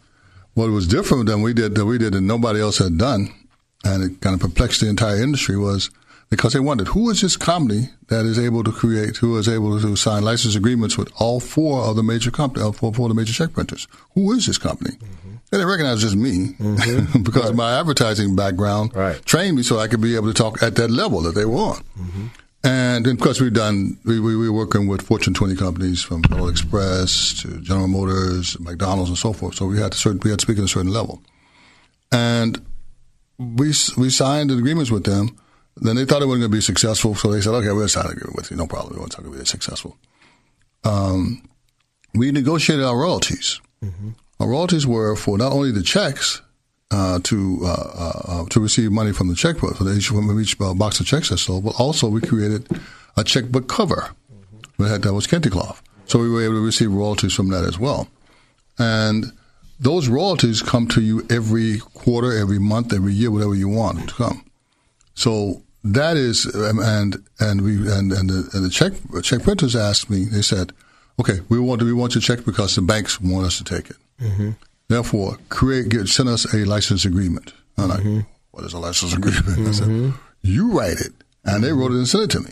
What 0.55 0.71
was 0.71 0.87
different 0.87 1.27
than 1.27 1.43
we 1.43 1.53
did 1.53 1.75
that 1.75 1.85
we 1.85 1.99
did 1.99 2.15
and 2.15 2.25
nobody 2.25 2.59
else 2.59 2.79
had 2.79 2.97
done, 2.97 3.31
and 3.83 4.01
it 4.01 4.21
kind 4.21 4.33
of 4.33 4.39
perplexed 4.39 4.81
the 4.81 4.89
entire 4.89 5.21
industry 5.21 5.57
was 5.57 5.91
because 6.35 6.51
they 6.51 6.59
wondered 6.59 6.89
who 6.89 7.09
is 7.09 7.21
this 7.21 7.37
company 7.37 7.89
that 8.07 8.25
is 8.25 8.37
able 8.37 8.61
to 8.61 8.71
create, 8.71 9.15
who 9.17 9.37
is 9.37 9.47
able 9.47 9.79
to 9.79 9.95
sign 9.95 10.21
license 10.21 10.53
agreements 10.53 10.97
with 10.97 11.09
all 11.15 11.39
four 11.39 11.83
of 11.85 11.95
the 11.95 12.03
major 12.03 12.29
companies, 12.29 12.67
uh, 12.67 12.71
four, 12.73 12.93
four 12.93 13.05
of 13.05 13.15
the 13.15 13.15
major 13.15 13.31
check 13.31 13.53
printers. 13.53 13.87
Who 14.15 14.33
is 14.33 14.45
this 14.45 14.57
company? 14.57 14.97
Mm-hmm. 14.97 15.35
They 15.49 15.57
didn't 15.57 15.69
recognize 15.69 16.01
just 16.01 16.17
me 16.17 16.55
mm-hmm. 16.59 17.21
because 17.23 17.45
right. 17.45 17.55
my 17.55 17.79
advertising 17.79 18.35
background 18.35 18.93
right. 18.93 19.23
trained 19.25 19.55
me 19.55 19.63
so 19.63 19.79
I 19.79 19.87
could 19.87 20.01
be 20.01 20.15
able 20.15 20.27
to 20.27 20.33
talk 20.33 20.61
at 20.61 20.75
that 20.75 20.91
level 20.91 21.21
that 21.21 21.35
they 21.35 21.45
were 21.45 21.57
on. 21.57 21.83
Mm-hmm. 21.97 22.25
And 22.65 23.07
of 23.07 23.19
course, 23.19 23.39
we've 23.39 23.53
done, 23.53 23.97
we, 24.03 24.19
we, 24.19 24.35
we, 24.35 24.49
were 24.49 24.57
working 24.57 24.87
with 24.87 25.03
Fortune 25.03 25.33
20 25.33 25.55
companies 25.55 26.01
from 26.01 26.23
Federal 26.23 26.49
Express 26.49 27.41
to 27.43 27.61
General 27.61 27.87
Motors, 27.87 28.59
McDonald's, 28.59 29.09
and 29.09 29.17
so 29.17 29.31
forth. 29.31 29.55
So 29.55 29.67
we 29.67 29.79
had 29.79 29.93
to, 29.93 29.97
certain, 29.97 30.19
we 30.21 30.31
had 30.31 30.39
to 30.39 30.43
speak 30.43 30.57
at 30.57 30.65
a 30.65 30.67
certain 30.67 30.91
level. 30.91 31.21
And 32.11 32.59
we, 33.37 33.71
we 33.97 34.09
signed 34.09 34.51
agreements 34.51 34.91
with 34.91 35.05
them 35.05 35.37
then 35.77 35.95
they 35.95 36.05
thought 36.05 36.21
it 36.21 36.25
wasn't 36.25 36.41
going 36.41 36.51
to 36.51 36.57
be 36.57 36.61
successful, 36.61 37.15
so 37.15 37.31
they 37.31 37.41
said, 37.41 37.53
"Okay, 37.53 37.71
we'll 37.71 37.87
sign 37.87 38.05
an 38.05 38.11
agreement 38.11 38.35
with 38.35 38.51
you. 38.51 38.57
No 38.57 38.67
problem. 38.67 38.93
We 38.93 38.99
want 38.99 39.11
to 39.11 39.17
talk 39.17 39.27
about 39.27 39.39
it 39.39 39.47
successful." 39.47 39.97
Um, 40.83 41.41
we 42.13 42.31
negotiated 42.31 42.85
our 42.85 42.97
royalties. 42.97 43.59
Mm-hmm. 43.83 44.09
Our 44.39 44.47
royalties 44.47 44.87
were 44.87 45.15
for 45.15 45.37
not 45.37 45.51
only 45.51 45.71
the 45.71 45.83
checks 45.83 46.41
uh, 46.91 47.19
to 47.23 47.59
uh, 47.63 47.67
uh, 47.67 48.21
uh 48.27 48.45
to 48.49 48.59
receive 48.59 48.91
money 48.91 49.11
from 49.11 49.27
the 49.27 49.35
checkbook 49.35 49.75
for 49.75 49.83
the 49.83 49.95
each 49.95 50.07
from 50.07 50.39
each 50.39 50.59
uh, 50.61 50.73
box 50.73 50.99
of 50.99 51.05
checks 51.05 51.29
that 51.29 51.39
sold, 51.39 51.65
but 51.65 51.75
also 51.79 52.07
we 52.07 52.21
created 52.21 52.67
a 53.17 53.23
checkbook 53.23 53.67
cover 53.67 54.09
mm-hmm. 54.31 54.83
that, 54.83 54.89
had, 54.89 55.01
that 55.01 55.13
was 55.13 55.27
kente 55.27 55.51
cloth, 55.51 55.81
so 56.05 56.19
we 56.19 56.29
were 56.29 56.43
able 56.43 56.55
to 56.55 56.65
receive 56.65 56.91
royalties 56.91 57.33
from 57.33 57.49
that 57.49 57.65
as 57.65 57.79
well, 57.79 58.07
and 58.77 59.25
those 59.79 60.07
royalties 60.07 60.61
come 60.61 60.87
to 60.87 61.01
you 61.01 61.25
every 61.29 61.79
quarter, 61.79 62.31
every 62.31 62.59
month, 62.59 62.93
every 62.93 63.13
year, 63.13 63.29
whatever 63.29 63.55
you 63.55 63.67
want 63.67 64.07
to 64.07 64.15
come. 64.15 64.45
So 65.15 65.63
that 65.85 66.17
is, 66.17 66.53
um, 66.55 66.79
and 66.79 67.23
and 67.39 67.61
we 67.61 67.75
and 67.91 68.11
and 68.11 68.29
the, 68.29 68.49
and 68.53 68.65
the 68.65 68.69
check 68.69 68.93
check 69.21 69.43
printers 69.43 69.75
asked 69.75 70.09
me. 70.09 70.25
They 70.25 70.41
said, 70.41 70.73
"Okay, 71.19 71.41
we 71.47 71.59
want 71.59 71.79
to 71.79 71.85
we 71.85 71.93
want 71.93 72.15
your 72.15 72.21
check 72.21 72.43
because 72.43 72.75
the 72.75 72.81
banks 72.81 73.21
want 73.21 73.45
us 73.45 73.57
to 73.59 73.63
take 73.63 73.91
it. 73.91 73.97
Mm-hmm. 74.19 74.51
Therefore, 74.87 75.37
create 75.49 75.89
get, 75.89 76.07
send 76.07 76.29
us 76.29 76.51
a 76.53 76.65
license 76.65 77.05
agreement." 77.05 77.53
I'm 77.77 77.89
mm-hmm. 77.89 78.15
like, 78.15 78.25
"What 78.51 78.65
is 78.65 78.73
a 78.73 78.79
license 78.79 79.13
agreement?" 79.13 79.45
Mm-hmm. 79.45 79.67
I 79.67 79.71
said, 79.71 79.87
mm-hmm. 79.87 80.17
"You 80.41 80.71
write 80.71 80.99
it," 80.99 81.13
and 81.43 81.63
they 81.63 81.71
wrote 81.71 81.91
it 81.91 81.97
and 81.97 82.07
sent 82.07 82.23
it 82.23 82.31
to 82.31 82.39
me. 82.39 82.51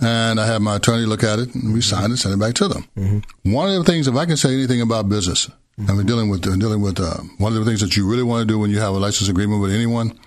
And 0.00 0.40
I 0.40 0.46
had 0.46 0.62
my 0.62 0.76
attorney 0.76 1.06
look 1.06 1.24
at 1.24 1.38
it, 1.38 1.54
and 1.54 1.74
we 1.74 1.80
signed 1.80 2.12
it, 2.12 2.18
sent 2.18 2.34
it 2.34 2.38
back 2.38 2.54
to 2.54 2.68
them. 2.68 2.88
Mm-hmm. 2.96 3.52
One 3.52 3.68
of 3.68 3.84
the 3.84 3.90
things, 3.90 4.08
if 4.08 4.14
I 4.14 4.24
can 4.26 4.36
say 4.36 4.52
anything 4.52 4.80
about 4.80 5.08
business, 5.08 5.50
and 5.76 5.94
we're 5.94 6.04
dealing 6.04 6.30
with 6.30 6.42
dealing 6.42 6.80
with 6.80 7.00
uh, 7.00 7.18
one 7.36 7.52
of 7.52 7.58
the 7.58 7.66
things 7.66 7.82
that 7.82 7.98
you 7.98 8.08
really 8.08 8.22
want 8.22 8.40
to 8.40 8.46
do 8.46 8.58
when 8.58 8.70
you 8.70 8.78
have 8.78 8.94
a 8.94 8.98
license 8.98 9.28
agreement 9.28 9.60
with 9.60 9.72
anyone, 9.72 10.18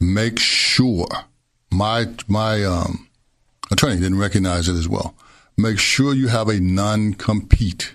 make 0.00 0.38
sure 0.38 1.06
my 1.70 2.06
my 2.26 2.64
um, 2.64 3.08
attorney 3.70 3.96
didn't 3.96 4.18
recognize 4.18 4.68
it 4.68 4.74
as 4.74 4.88
well. 4.88 5.14
Make 5.56 5.78
sure 5.78 6.14
you 6.14 6.28
have 6.28 6.48
a 6.48 6.60
non-compete 6.60 7.94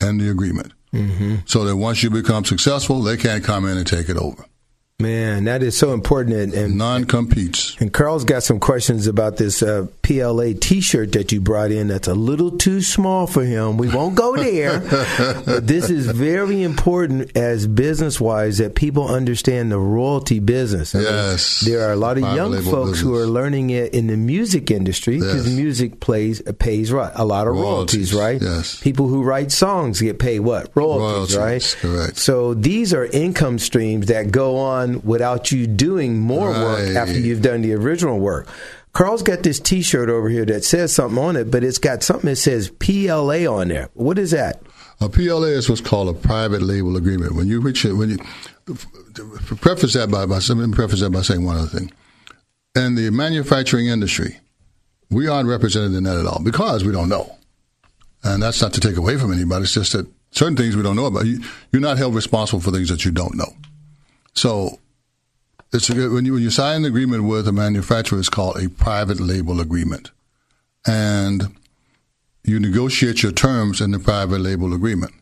in 0.00 0.18
the 0.18 0.30
agreement, 0.30 0.72
mm-hmm. 0.92 1.36
so 1.44 1.64
that 1.64 1.76
once 1.76 2.02
you 2.02 2.10
become 2.10 2.44
successful, 2.44 3.02
they 3.02 3.16
can't 3.16 3.44
come 3.44 3.66
in 3.66 3.76
and 3.76 3.86
take 3.86 4.08
it 4.08 4.16
over. 4.16 4.44
Man, 5.00 5.44
that 5.44 5.62
is 5.62 5.76
so 5.76 5.92
important. 5.92 6.36
And, 6.36 6.54
and 6.54 6.78
non-competes. 6.78 7.76
And 7.80 7.92
Carl's 7.92 8.24
got 8.24 8.42
some 8.42 8.60
questions 8.60 9.06
about 9.06 9.36
this 9.36 9.62
uh, 9.62 9.86
PLA 10.02 10.52
T-shirt 10.60 11.12
that 11.12 11.32
you 11.32 11.40
brought 11.40 11.70
in. 11.70 11.88
That's 11.88 12.08
a 12.08 12.14
little 12.14 12.58
too 12.58 12.82
small 12.82 13.26
for 13.26 13.44
him. 13.44 13.76
We 13.76 13.88
won't 13.88 14.14
go 14.14 14.36
there. 14.36 14.80
but 15.46 15.66
this 15.66 15.90
is 15.90 16.06
very 16.06 16.62
important 16.62 17.36
as 17.36 17.66
business-wise 17.66 18.58
that 18.58 18.74
people 18.74 19.08
understand 19.08 19.72
the 19.72 19.78
royalty 19.78 20.38
business. 20.38 20.94
I 20.94 21.00
yes, 21.00 21.64
mean, 21.64 21.72
there 21.72 21.88
are 21.88 21.92
a 21.92 21.96
lot 21.96 22.18
of 22.18 22.22
young 22.34 22.52
folks 22.62 22.90
business. 22.90 23.00
who 23.00 23.16
are 23.16 23.26
learning 23.26 23.70
it 23.70 23.94
in 23.94 24.08
the 24.08 24.16
music 24.16 24.70
industry 24.70 25.18
because 25.18 25.46
yes. 25.46 25.56
music 25.56 26.00
plays 26.00 26.42
pays 26.58 26.92
right 26.92 27.12
a 27.14 27.24
lot 27.24 27.46
of 27.46 27.54
royalties, 27.54 28.12
royalties, 28.12 28.42
right? 28.42 28.56
Yes. 28.56 28.80
People 28.80 29.08
who 29.08 29.22
write 29.22 29.52
songs 29.52 30.00
get 30.00 30.18
paid 30.18 30.40
what 30.40 30.70
royalties, 30.74 31.36
royalties 31.36 31.36
right? 31.36 31.76
Correct. 31.80 32.16
So 32.16 32.54
these 32.54 32.92
are 32.92 33.06
income 33.06 33.58
streams 33.58 34.06
that 34.06 34.30
go 34.30 34.58
on 34.58 34.89
done 34.92 35.02
without 35.04 35.52
you 35.52 35.66
doing 35.66 36.18
more 36.18 36.50
right. 36.50 36.62
work 36.62 36.96
after 36.96 37.18
you've 37.18 37.42
done 37.42 37.62
the 37.62 37.74
original 37.74 38.18
work. 38.18 38.48
Carl's 38.92 39.22
got 39.22 39.42
this 39.42 39.60
T-shirt 39.60 40.08
over 40.08 40.28
here 40.28 40.44
that 40.46 40.64
says 40.64 40.92
something 40.92 41.18
on 41.18 41.36
it, 41.36 41.50
but 41.50 41.62
it's 41.62 41.78
got 41.78 42.02
something 42.02 42.28
that 42.28 42.36
says 42.36 42.70
PLA 42.70 43.46
on 43.46 43.68
there. 43.68 43.88
What 43.94 44.18
is 44.18 44.32
that? 44.32 44.60
A 45.00 45.08
PLA 45.08 45.46
is 45.46 45.68
what's 45.68 45.80
called 45.80 46.14
a 46.14 46.18
private 46.18 46.60
label 46.60 46.96
agreement. 46.96 47.34
When 47.34 47.46
you 47.46 47.60
reach 47.60 47.84
it, 47.84 47.92
when 47.92 48.10
you 48.10 48.18
preface 49.56 49.94
that 49.94 50.10
by, 50.10 50.26
by 50.26 50.40
let 50.48 50.50
me 50.56 50.74
preface 50.74 51.00
that 51.00 51.10
by 51.10 51.22
saying 51.22 51.44
one 51.44 51.56
other 51.56 51.68
thing. 51.68 51.92
In 52.74 52.96
the 52.96 53.10
manufacturing 53.10 53.86
industry, 53.86 54.38
we 55.08 55.26
aren't 55.26 55.48
represented 55.48 55.94
in 55.94 56.04
that 56.04 56.18
at 56.18 56.26
all 56.26 56.42
because 56.42 56.84
we 56.84 56.92
don't 56.92 57.08
know, 57.08 57.36
and 58.22 58.42
that's 58.42 58.60
not 58.60 58.72
to 58.74 58.80
take 58.80 58.96
away 58.96 59.16
from 59.16 59.32
anybody. 59.32 59.62
It's 59.62 59.74
just 59.74 59.92
that 59.92 60.06
certain 60.32 60.56
things 60.56 60.76
we 60.76 60.82
don't 60.82 60.96
know 60.96 61.06
about. 61.06 61.26
You, 61.26 61.40
you're 61.72 61.82
not 61.82 61.98
held 61.98 62.14
responsible 62.14 62.60
for 62.60 62.70
things 62.70 62.90
that 62.90 63.04
you 63.04 63.10
don't 63.10 63.34
know. 63.34 63.52
So 64.40 64.78
it's 65.72 65.90
a, 65.90 65.94
when 66.08 66.24
you 66.24 66.32
when 66.34 66.42
you 66.42 66.50
sign 66.50 66.76
an 66.78 66.84
agreement 66.86 67.24
with 67.24 67.46
a 67.46 67.52
manufacturer, 67.52 68.18
it's 68.18 68.28
called 68.28 68.56
a 68.56 68.68
private 68.68 69.20
label 69.20 69.60
agreement. 69.60 70.10
and 70.86 71.54
you 72.44 72.58
negotiate 72.58 73.22
your 73.22 73.32
terms 73.32 73.80
in 73.80 73.90
the 73.90 73.98
private 73.98 74.40
label 74.40 74.72
agreement. 74.72 75.12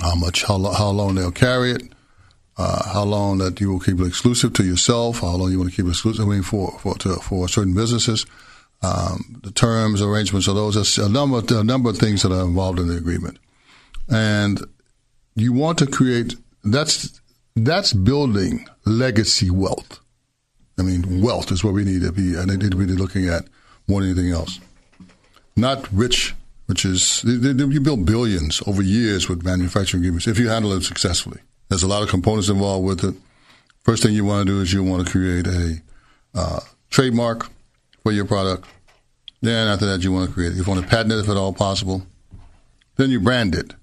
How 0.00 0.14
much, 0.14 0.44
how, 0.44 0.62
how 0.72 0.90
long 0.90 1.14
they'll 1.14 1.30
carry 1.30 1.72
it, 1.72 1.82
uh, 2.58 2.92
how 2.92 3.04
long 3.04 3.38
that 3.38 3.60
you 3.60 3.70
will 3.70 3.80
keep 3.80 4.00
it 4.00 4.06
exclusive 4.06 4.52
to 4.54 4.64
yourself, 4.64 5.20
how 5.20 5.36
long 5.36 5.50
you 5.50 5.58
want 5.58 5.70
to 5.70 5.76
keep 5.76 5.86
it 5.86 5.90
exclusive 5.90 6.26
I 6.26 6.28
mean, 6.28 6.42
for 6.42 6.78
for 6.78 6.94
to, 6.98 7.16
for 7.16 7.48
certain 7.48 7.74
businesses, 7.74 8.26
um, 8.82 9.40
the 9.42 9.50
terms, 9.50 10.02
arrangements 10.02 10.48
of 10.48 10.54
those. 10.54 10.98
A 10.98 11.08
number 11.08 11.42
a 11.54 11.64
number 11.64 11.90
of 11.90 11.98
things 11.98 12.22
that 12.22 12.32
are 12.32 12.44
involved 12.44 12.78
in 12.78 12.88
the 12.88 12.96
agreement, 12.96 13.38
and 14.10 14.62
you 15.34 15.52
want 15.52 15.78
to 15.78 15.86
create 15.86 16.34
that's 16.64 17.20
that's 17.56 17.92
building 17.92 18.66
legacy 18.84 19.50
wealth. 19.50 20.00
I 20.78 20.82
mean, 20.82 21.22
wealth 21.22 21.50
is 21.50 21.64
what 21.64 21.74
we 21.74 21.84
need 21.84 22.02
to 22.02 22.12
be, 22.12 22.34
and 22.34 22.50
they 22.50 22.56
need 22.56 22.70
to 22.70 22.76
be 22.76 22.84
looking 22.86 23.28
at 23.28 23.44
more 23.88 24.02
than 24.02 24.10
anything 24.10 24.30
else. 24.30 24.60
Not 25.56 25.90
rich, 25.90 26.34
which 26.66 26.84
is 26.84 27.24
you 27.24 27.80
build 27.80 28.04
billions 28.04 28.62
over 28.66 28.82
years 28.82 29.28
with 29.28 29.42
manufacturing 29.42 30.02
agreements 30.02 30.26
if 30.26 30.38
you 30.38 30.48
handle 30.48 30.72
it 30.74 30.82
successfully. 30.82 31.40
There's 31.68 31.82
a 31.82 31.88
lot 31.88 32.02
of 32.02 32.10
components 32.10 32.48
involved 32.48 32.84
with 32.84 33.04
it. 33.04 33.14
First 33.84 34.02
thing 34.02 34.14
you 34.14 34.24
want 34.24 34.46
to 34.46 34.52
do 34.52 34.60
is 34.60 34.72
you 34.72 34.82
want 34.82 35.06
to 35.06 35.10
create 35.10 35.46
a 35.46 35.76
uh, 36.34 36.60
trademark 36.90 37.48
for 38.02 38.12
your 38.12 38.24
product. 38.24 38.66
Then 39.40 39.68
after 39.68 39.86
that, 39.86 40.02
you 40.02 40.12
want 40.12 40.28
to 40.28 40.34
create 40.34 40.52
it. 40.52 40.56
You 40.56 40.64
want 40.64 40.80
to 40.80 40.86
patent 40.86 41.12
it 41.12 41.20
if 41.20 41.28
at 41.28 41.36
all 41.36 41.52
possible. 41.52 42.06
Then 42.96 43.10
you 43.10 43.20
brand 43.20 43.54
it, 43.54 43.74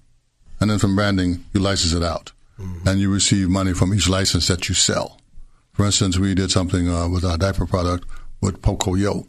and 0.60 0.70
then 0.70 0.78
from 0.78 0.94
branding, 0.94 1.44
you 1.52 1.60
license 1.60 1.92
it 1.92 2.02
out, 2.02 2.32
mm-hmm. 2.58 2.86
and 2.88 3.00
you 3.00 3.12
receive 3.12 3.48
money 3.48 3.72
from 3.72 3.94
each 3.94 4.08
license 4.08 4.48
that 4.48 4.68
you 4.68 4.74
sell. 4.74 5.18
For 5.72 5.84
instance, 5.84 6.18
we 6.18 6.34
did 6.34 6.50
something 6.50 6.88
uh, 6.88 7.08
with 7.08 7.24
our 7.24 7.36
diaper 7.36 7.66
product 7.66 8.06
with 8.40 8.62
Pocoyo. 8.62 9.26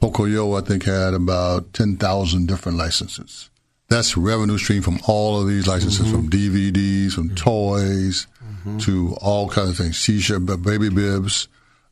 Pocoyo, 0.00 0.60
I 0.60 0.64
think, 0.64 0.84
had 0.84 1.14
about 1.14 1.72
10,000 1.72 2.46
different 2.46 2.78
licenses. 2.78 3.50
That's 3.88 4.16
revenue 4.16 4.58
stream 4.58 4.82
from 4.82 5.00
all 5.06 5.40
of 5.40 5.48
these 5.48 5.66
licenses, 5.66 6.06
mm-hmm. 6.06 6.14
from 6.14 6.30
DVDs, 6.30 7.12
from 7.12 7.30
mm-hmm. 7.30 7.34
toys, 7.36 8.26
mm-hmm. 8.44 8.78
to 8.78 9.16
all 9.22 9.48
kinds 9.48 9.70
of 9.70 9.76
things, 9.78 10.04
t-shirt, 10.04 10.44
baby 10.62 10.90
bibs, 10.90 11.48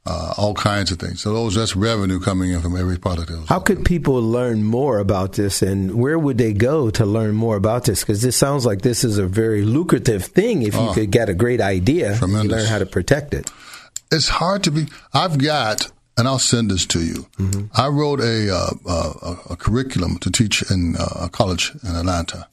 uh, 0.06 0.34
all 0.36 0.54
kinds 0.54 0.90
of 0.90 0.98
things. 0.98 1.20
So 1.20 1.32
those 1.32 1.54
that's 1.54 1.74
revenue 1.74 2.20
coming 2.20 2.52
in 2.52 2.60
from 2.60 2.76
every 2.76 2.98
product. 2.98 3.32
How 3.48 3.58
could 3.58 3.84
people 3.84 4.20
learn 4.22 4.62
more 4.62 4.98
about 4.98 5.32
this, 5.32 5.62
and 5.62 5.94
where 5.94 6.18
would 6.18 6.38
they 6.38 6.52
go 6.52 6.90
to 6.90 7.04
learn 7.04 7.34
more 7.34 7.56
about 7.56 7.84
this? 7.84 8.00
Because 8.00 8.22
this 8.22 8.36
sounds 8.36 8.64
like 8.64 8.82
this 8.82 9.04
is 9.04 9.18
a 9.18 9.26
very 9.26 9.62
lucrative 9.62 10.24
thing. 10.24 10.62
If 10.62 10.74
you 10.74 10.80
oh, 10.80 10.94
could 10.94 11.10
get 11.10 11.28
a 11.28 11.34
great 11.34 11.60
idea, 11.60 12.16
tremendous. 12.16 12.52
learn 12.52 12.66
how 12.66 12.78
to 12.78 12.86
protect 12.86 13.34
it. 13.34 13.50
It's 14.12 14.28
hard 14.28 14.62
to 14.64 14.70
be. 14.70 14.86
I've 15.12 15.38
got 15.38 15.90
and 16.16 16.26
I'll 16.26 16.38
send 16.38 16.70
this 16.70 16.86
to 16.86 17.00
you. 17.00 17.26
Mm-hmm. 17.38 17.66
I 17.74 17.88
wrote 17.88 18.20
a, 18.20 18.50
uh, 18.50 18.70
uh, 18.88 19.36
a, 19.50 19.56
curriculum 19.56 20.18
to 20.18 20.30
teach 20.30 20.62
in 20.70 20.96
uh, 20.98 21.24
a 21.24 21.28
college 21.28 21.72
in 21.82 21.94
Atlanta 21.94 22.48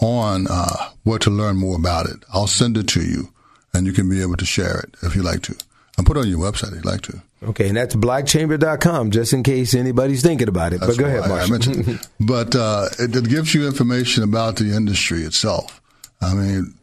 on 0.00 0.46
uh, 0.48 0.90
where 1.04 1.18
to 1.20 1.30
learn 1.30 1.56
more 1.56 1.76
about 1.76 2.06
it. 2.06 2.16
I'll 2.32 2.46
send 2.46 2.76
it 2.76 2.86
to 2.88 3.00
you, 3.00 3.32
and 3.72 3.86
you 3.86 3.92
can 3.92 4.08
be 4.08 4.20
able 4.20 4.36
to 4.36 4.44
share 4.44 4.78
it 4.80 4.94
if 5.02 5.16
you 5.16 5.22
like 5.22 5.42
to. 5.42 5.56
And 5.98 6.06
put 6.06 6.16
it 6.16 6.20
on 6.20 6.28
your 6.28 6.38
website 6.38 6.68
if 6.68 6.76
you'd 6.76 6.84
like 6.84 7.02
to. 7.02 7.20
Okay, 7.42 7.68
and 7.68 7.76
that's 7.76 7.94
blackchamber.com, 7.94 9.10
just 9.10 9.32
in 9.32 9.42
case 9.42 9.74
anybody's 9.74 10.22
thinking 10.22 10.48
about 10.48 10.72
it. 10.72 10.80
That's 10.80 10.96
but 10.96 11.02
go 11.02 11.06
ahead, 11.06 11.28
Marshall. 11.28 11.46
I 11.46 11.50
mentioned 11.50 12.08
but 12.20 12.56
uh, 12.56 12.86
it, 12.98 13.14
it 13.14 13.28
gives 13.28 13.54
you 13.54 13.66
information 13.66 14.22
about 14.22 14.56
the 14.56 14.74
industry 14.74 15.22
itself. 15.22 15.82
I 16.22 16.34
mean, 16.34 16.74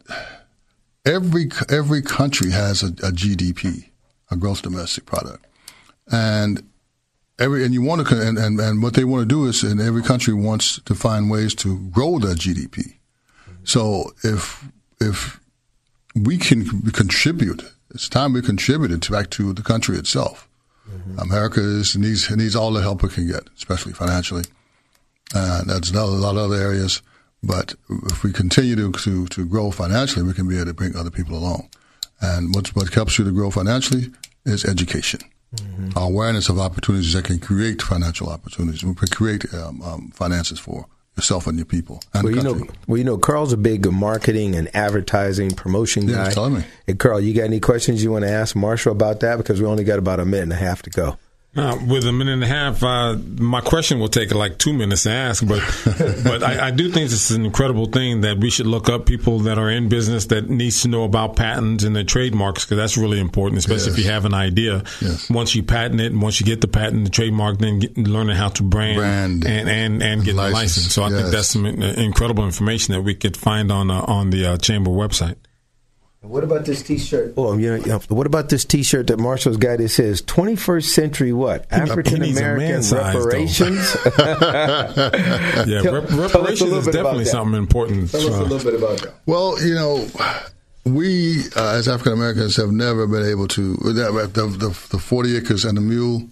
every 1.04 1.50
every 1.68 2.02
country 2.02 2.52
has 2.52 2.82
a, 2.82 2.88
a 2.88 3.10
GDP, 3.10 3.90
a 4.30 4.36
gross 4.36 4.60
domestic 4.60 5.06
product 5.06 5.46
and 6.10 6.62
every 7.38 7.64
and 7.64 7.74
you 7.74 7.82
want 7.82 8.06
to 8.06 8.20
and, 8.20 8.38
and, 8.38 8.60
and 8.60 8.82
what 8.82 8.94
they 8.94 9.04
want 9.04 9.22
to 9.22 9.26
do 9.26 9.46
is 9.46 9.62
and 9.62 9.80
every 9.80 10.02
country 10.02 10.34
wants 10.34 10.80
to 10.82 10.94
find 10.94 11.30
ways 11.30 11.54
to 11.56 11.78
grow 11.90 12.18
their 12.18 12.34
GDP. 12.34 12.94
So 13.64 14.12
if 14.22 14.64
if 15.00 15.40
we 16.14 16.38
can 16.38 16.90
contribute, 16.92 17.64
it's 17.96 18.08
time 18.08 18.32
we 18.32 18.42
contributed 18.42 19.10
back 19.10 19.30
to 19.30 19.52
the 19.52 19.62
country 19.62 19.96
itself. 19.96 20.48
Mm-hmm. 20.88 21.18
America 21.18 21.60
is, 21.60 21.96
needs 21.96 22.30
needs 22.30 22.54
all 22.54 22.72
the 22.72 22.82
help 22.82 23.02
it 23.02 23.12
can 23.12 23.26
get, 23.26 23.48
especially 23.56 23.92
financially. 23.92 24.44
And 25.34 25.70
that's 25.70 25.90
a 25.90 26.04
lot 26.04 26.36
of 26.36 26.50
other 26.50 26.60
areas. 26.60 27.02
But 27.42 27.74
if 27.88 28.22
we 28.22 28.32
continue 28.32 28.76
to, 28.76 28.92
to, 28.92 29.26
to 29.26 29.46
grow 29.46 29.70
financially, 29.70 30.24
we 30.24 30.34
can 30.34 30.48
be 30.48 30.56
able 30.56 30.66
to 30.66 30.74
bring 30.74 30.94
other 30.94 31.10
people 31.10 31.36
along. 31.36 31.68
And 32.20 32.54
what, 32.54 32.68
what 32.76 32.92
helps 32.94 33.18
you 33.18 33.24
to 33.24 33.32
grow 33.32 33.50
financially 33.50 34.06
is 34.44 34.64
education 34.64 35.20
mm-hmm. 35.54 35.98
awareness 35.98 36.48
of 36.48 36.58
opportunities 36.58 37.12
that 37.12 37.24
can 37.24 37.38
create 37.38 37.82
financial 37.82 38.28
opportunities. 38.28 38.84
We 38.84 38.94
can 38.94 39.08
create 39.08 39.52
um, 39.54 39.82
um, 39.82 40.10
finances 40.14 40.58
for 40.58 40.86
yourself 41.16 41.46
and 41.46 41.58
your 41.58 41.64
people. 41.66 42.02
And 42.14 42.24
well, 42.24 42.34
you 42.34 42.42
know, 42.42 42.66
well, 42.86 42.98
you 42.98 43.04
know, 43.04 43.18
Carl's 43.18 43.52
a 43.52 43.56
big 43.56 43.90
marketing 43.90 44.54
and 44.54 44.74
advertising 44.74 45.50
promotion 45.50 46.06
guy. 46.06 46.24
Yeah, 46.24 46.30
tell 46.30 46.50
me. 46.50 46.64
Hey, 46.86 46.94
Carl, 46.94 47.20
you 47.20 47.34
got 47.34 47.44
any 47.44 47.60
questions 47.60 48.04
you 48.04 48.12
want 48.12 48.24
to 48.24 48.30
ask 48.30 48.54
Marshall 48.54 48.92
about 48.92 49.20
that? 49.20 49.38
Because 49.38 49.60
we 49.60 49.66
only 49.66 49.84
got 49.84 49.98
about 49.98 50.20
a 50.20 50.24
minute 50.24 50.44
and 50.44 50.52
a 50.52 50.56
half 50.56 50.82
to 50.82 50.90
go. 50.90 51.16
Uh, 51.56 51.78
with 51.88 52.06
a 52.06 52.12
minute 52.12 52.34
and 52.34 52.44
a 52.44 52.46
half, 52.46 52.82
uh, 52.82 53.16
my 53.38 53.62
question 53.62 53.98
will 53.98 54.08
take 54.08 54.34
like 54.34 54.58
two 54.58 54.74
minutes 54.74 55.04
to 55.04 55.10
ask, 55.10 55.46
but 55.46 55.62
but 56.22 56.42
I, 56.42 56.66
I, 56.66 56.70
do 56.70 56.90
think 56.90 57.08
this 57.08 57.30
is 57.30 57.34
an 57.34 57.46
incredible 57.46 57.86
thing 57.86 58.20
that 58.20 58.36
we 58.36 58.50
should 58.50 58.66
look 58.66 58.90
up 58.90 59.06
people 59.06 59.38
that 59.40 59.58
are 59.58 59.70
in 59.70 59.88
business 59.88 60.26
that 60.26 60.50
needs 60.50 60.82
to 60.82 60.88
know 60.88 61.04
about 61.04 61.34
patents 61.34 61.82
and 61.82 61.96
their 61.96 62.04
trademarks 62.04 62.66
because 62.66 62.76
that's 62.76 62.98
really 62.98 63.18
important, 63.18 63.58
especially 63.58 63.86
yes. 63.86 63.98
if 63.98 64.04
you 64.04 64.10
have 64.10 64.26
an 64.26 64.34
idea. 64.34 64.84
Yes. 65.00 65.30
Once 65.30 65.54
you 65.54 65.62
patent 65.62 65.98
it, 65.98 66.12
and 66.12 66.20
once 66.20 66.40
you 66.40 66.44
get 66.44 66.60
the 66.60 66.68
patent, 66.68 67.04
the 67.04 67.10
trademark, 67.10 67.56
then 67.56 67.78
get, 67.78 67.96
learning 67.96 68.36
how 68.36 68.48
to 68.48 68.62
brand, 68.62 68.98
brand 68.98 69.46
and, 69.46 69.68
and 69.70 70.02
and 70.02 70.24
get 70.24 70.34
license. 70.34 70.52
the 70.52 70.60
license. 70.60 70.92
So 70.92 71.02
I 71.04 71.08
yes. 71.08 71.20
think 71.20 71.32
that's 71.32 71.48
some 71.48 71.64
incredible 71.64 72.44
information 72.44 72.92
that 72.92 73.00
we 73.00 73.14
could 73.14 73.34
find 73.34 73.72
on 73.72 73.90
uh, 73.90 74.02
on 74.02 74.28
the 74.28 74.44
uh, 74.44 74.56
chamber 74.58 74.90
website. 74.90 75.36
What 76.26 76.44
about 76.44 76.64
this 76.64 76.82
T-shirt? 76.82 77.34
Oh, 77.36 77.56
you 77.56 77.78
know, 77.78 78.00
what 78.08 78.26
about 78.26 78.48
this 78.48 78.64
T-shirt 78.64 79.06
that 79.06 79.18
Marshall's 79.18 79.56
got? 79.56 79.80
It 79.80 79.90
says 79.90 80.22
"21st 80.22 80.84
Century 80.84 81.32
what? 81.32 81.66
African 81.70 82.22
American 82.22 82.82
reparations." 82.96 83.96
yeah, 84.18 85.82
tell, 85.82 85.94
rep- 85.94 86.10
reparations 86.10 86.72
is 86.72 86.86
definitely 86.86 87.24
something 87.24 87.56
important. 87.56 88.10
Tell 88.10 88.20
us 88.20 88.34
a 88.34 88.42
little 88.42 88.70
bit 88.70 88.80
about 88.80 89.00
that. 89.02 89.14
Well, 89.26 89.62
you 89.64 89.74
know, 89.74 90.06
we 90.84 91.44
uh, 91.56 91.74
as 91.74 91.88
African 91.88 92.12
Americans 92.12 92.56
have 92.56 92.70
never 92.70 93.06
been 93.06 93.24
able 93.24 93.48
to 93.48 93.76
the, 93.76 94.30
the, 94.32 94.46
the, 94.46 94.68
the 94.90 94.98
forty 94.98 95.36
acres 95.36 95.64
and 95.64 95.76
the 95.76 95.82
mule. 95.82 96.28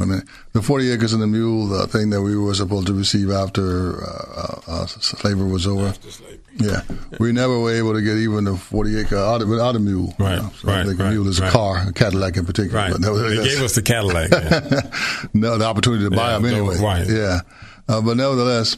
I 0.00 0.06
mean, 0.06 0.22
the 0.54 0.62
40 0.62 0.92
acres 0.92 1.12
and 1.12 1.22
the 1.22 1.26
mule, 1.26 1.66
the 1.66 1.86
thing 1.86 2.08
that 2.08 2.22
we 2.22 2.34
were 2.34 2.54
supposed 2.54 2.86
to 2.86 2.94
receive 2.94 3.30
after 3.30 4.02
uh, 4.02 4.60
uh, 4.66 4.86
slavery 4.86 5.50
was 5.50 5.66
over. 5.66 5.92
Yeah, 6.60 6.82
we 7.18 7.32
never 7.32 7.58
were 7.58 7.74
able 7.74 7.94
to 7.94 8.02
get 8.02 8.16
even 8.18 8.44
the 8.44 8.56
forty 8.56 8.98
acre 8.98 9.16
out 9.16 9.42
of, 9.42 9.50
out 9.52 9.76
of 9.76 9.82
mule. 9.82 10.14
Right, 10.18 10.36
you 10.36 10.42
know? 10.42 10.50
so 10.50 10.68
right. 10.68 10.80
I 10.80 10.84
think 10.84 10.98
right, 10.98 11.08
a 11.08 11.10
mule 11.10 11.28
is 11.28 11.40
right. 11.40 11.48
a 11.48 11.52
car, 11.52 11.88
a 11.88 11.92
Cadillac 11.92 12.36
in 12.36 12.46
particular. 12.46 12.78
Right. 12.78 12.92
But 12.92 13.00
they 13.00 13.44
gave 13.44 13.62
us 13.62 13.74
the 13.74 13.82
Cadillac. 13.82 14.30
No, 15.34 15.58
the 15.58 15.64
opportunity 15.64 16.04
to 16.04 16.10
buy 16.10 16.32
yeah, 16.32 16.38
them 16.38 16.46
anyway. 16.46 16.76
Right. 16.78 17.06
Yeah, 17.08 17.40
uh, 17.88 18.00
but 18.00 18.16
nevertheless, 18.16 18.76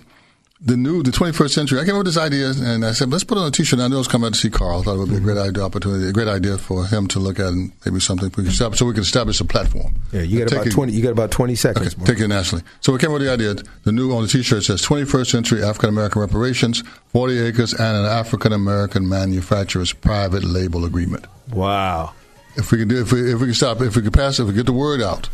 the 0.65 0.77
new, 0.77 1.03
the 1.03 1.11
21st 1.11 1.51
century. 1.51 1.81
I 1.81 1.85
came 1.85 1.95
up 1.95 2.05
with 2.05 2.15
this 2.15 2.17
idea, 2.17 2.53
and 2.57 2.85
I 2.85 2.93
said, 2.93 3.11
let's 3.11 3.25
put 3.25 3.37
on 3.37 3.49
a 3.49 3.51
T-shirt. 3.51 3.75
And 3.75 3.83
I 3.83 3.89
knew 3.89 3.97
I 3.97 3.99
was 3.99 4.09
coming 4.09 4.27
out 4.27 4.35
to 4.35 4.39
see 4.39 4.51
Carl. 4.51 4.81
I 4.81 4.83
thought 4.85 4.95
it 4.95 4.99
would 4.99 5.09
be 5.09 5.17
a 5.17 5.19
mm-hmm. 5.19 5.27
great 5.27 5.39
idea, 5.39 5.63
opportunity, 5.65 6.09
a 6.09 6.13
great 6.13 6.29
idea 6.29 6.57
for 6.57 6.87
him 6.87 7.09
to 7.09 7.19
look 7.19 7.41
at, 7.41 7.47
and 7.47 7.73
maybe 7.85 7.99
something 7.99 8.29
we 8.29 8.45
can 8.45 8.47
establish, 8.47 8.79
so 8.79 8.87
we 8.87 8.93
can 8.93 9.03
establish 9.03 9.41
a 9.41 9.45
platform. 9.45 9.95
Yeah, 10.13 10.23
you 10.23 10.39
got 10.39 10.53
about 10.53 10.67
it, 10.69 10.71
20. 10.71 10.93
You 10.93 11.03
got 11.03 11.11
about 11.11 11.31
20 11.33 11.55
seconds. 11.57 11.95
Okay, 11.95 12.05
take 12.05 12.21
it 12.21 12.29
nationally. 12.29 12.65
So 12.81 12.93
we 12.93 12.99
came 12.99 13.11
up 13.11 13.15
with 13.15 13.23
the 13.23 13.33
idea. 13.33 13.55
The 13.83 13.93
new 13.93 14.13
on 14.13 14.23
the 14.23 14.29
T-shirt 14.29 14.63
says 14.63 14.83
21st 14.83 15.31
century 15.31 15.65
African 15.65 15.89
American 15.89 16.21
reparations, 16.21 16.85
40 17.09 17.39
acres, 17.41 17.73
and 17.73 17.97
an 17.97 18.05
African 18.05 18.53
American 18.53 19.09
manufacturer's 19.09 19.93
private 19.93 20.45
label 20.45 20.85
agreement. 20.85 21.27
Wow. 21.51 22.15
If 22.57 22.71
we 22.71 22.79
can 22.79 22.89
do, 22.89 23.01
if 23.01 23.13
we 23.13 23.33
if 23.33 23.41
we 23.41 23.47
can 23.47 23.55
stop, 23.55 23.81
if 23.81 23.97
we 23.97 24.03
can 24.03 24.13
pass, 24.13 24.39
if 24.39 24.47
we 24.47 24.53
get 24.53 24.67
the 24.67 24.73
word 24.73 25.01
out 25.01 25.29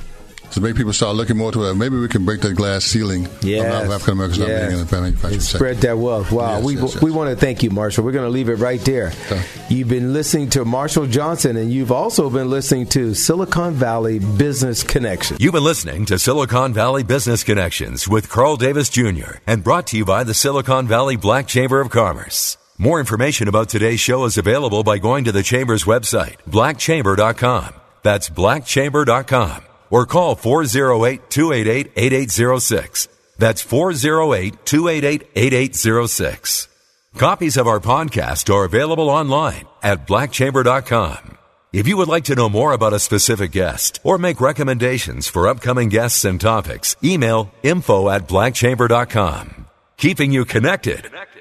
to 0.53 0.61
make 0.61 0.77
people 0.77 0.93
start 0.93 1.17
looking 1.17 1.37
more 1.37 1.53
to 1.53 1.65
it. 1.65 1.75
Maybe 1.75 1.97
we 1.97 2.09
can 2.09 2.25
break 2.25 2.41
that 2.41 2.55
glass 2.55 2.85
ceiling 2.85 3.29
yes. 3.43 3.85
of 3.85 3.91
African 3.91 4.15
Americans 4.15 4.39
yes. 4.39 4.49
not 4.49 4.69
being 4.69 4.81
in 4.81 4.87
the 4.87 5.01
manufacturing 5.01 5.41
Spread 5.41 5.77
that 5.79 5.99
wealth. 5.99 6.33
Wow. 6.33 6.57
Yes, 6.57 6.65
we, 6.65 6.77
yes, 6.77 7.03
we 7.03 7.11
want 7.11 7.31
to 7.31 7.37
thank 7.37 7.63
you, 7.63 7.71
Marshall. 7.71 8.05
We're 8.05 8.13
going 8.13 8.25
to 8.25 8.31
leave 8.31 8.49
it 8.49 8.57
right 8.57 8.81
there. 8.81 9.13
Okay. 9.27 9.43
You've 9.69 9.89
been 9.89 10.13
listening 10.13 10.51
to 10.51 10.65
Marshall 10.65 11.07
Johnson, 11.07 11.57
and 11.57 11.73
you've 11.73 11.93
also 11.93 12.31
been 12.31 12.51
listening 12.51 12.87
to 12.89 13.15
Silicon 13.15 13.75
Valley 13.75 14.19
Business 14.19 14.83
Connections. 14.83 15.41
You've 15.41 15.55
been 15.55 15.65
listening 15.65 16.07
to 16.07 16.19
Silicon 16.19 16.73
Valley 16.73 17.03
Business 17.03 17.45
Connections 17.45 18.09
with 18.09 18.29
Carl 18.29 18.57
Davis 18.57 18.89
Jr. 18.89 19.37
and 19.47 19.63
brought 19.63 19.87
to 19.89 19.97
you 19.97 20.05
by 20.05 20.25
the 20.25 20.35
Silicon 20.35 20.87
Valley 20.87 21.17
Black 21.17 21.47
Chamber 21.47 21.81
of 21.81 21.91
Commerce. 21.91 22.57
More 22.79 23.01
information 23.01 23.49
about 23.49 23.69
today's 23.69 24.01
show 24.01 24.25
is 24.25 24.39
available 24.39 24.85
by 24.85 24.99
going 24.99 25.25
to 25.25 25.33
the 25.33 25.43
Chamber's 25.43 25.85
website, 25.85 26.37
blackchamber.com. 26.49 27.75
That's 28.03 28.31
blackchamber.com 28.31 29.68
or 29.91 30.07
call 30.07 30.35
408 30.35 31.31
288 31.31 31.93
8806. 31.97 33.09
That's 33.39 33.63
408 33.63 34.65
288 34.65 35.31
8806. 35.35 36.69
Copies 37.17 37.57
of 37.57 37.67
our 37.67 37.81
podcast 37.81 38.53
are 38.53 38.65
available 38.65 39.11
online 39.11 39.67
at 39.83 40.07
blackchamber.com. 40.07 41.39
If 41.73 41.87
you 41.87 41.97
would 41.99 42.09
like 42.09 42.25
to 42.25 42.35
know 42.35 42.49
more 42.49 42.73
about 42.73 42.95
a 42.95 42.99
specific 42.99 43.51
guest 43.51 44.01
or 44.03 44.19
make 44.19 44.41
recommendations 44.41 45.29
for 45.29 45.49
upcoming 45.49 45.91
guests 45.91 46.25
and 46.25 46.41
topics, 46.41 46.97
email 47.05 47.51
info 47.63 48.09
at 48.09 48.27
blackchamber.com. 48.27 49.67
Keeping 49.97 50.33
you 50.33 50.45
connected. 50.45 51.11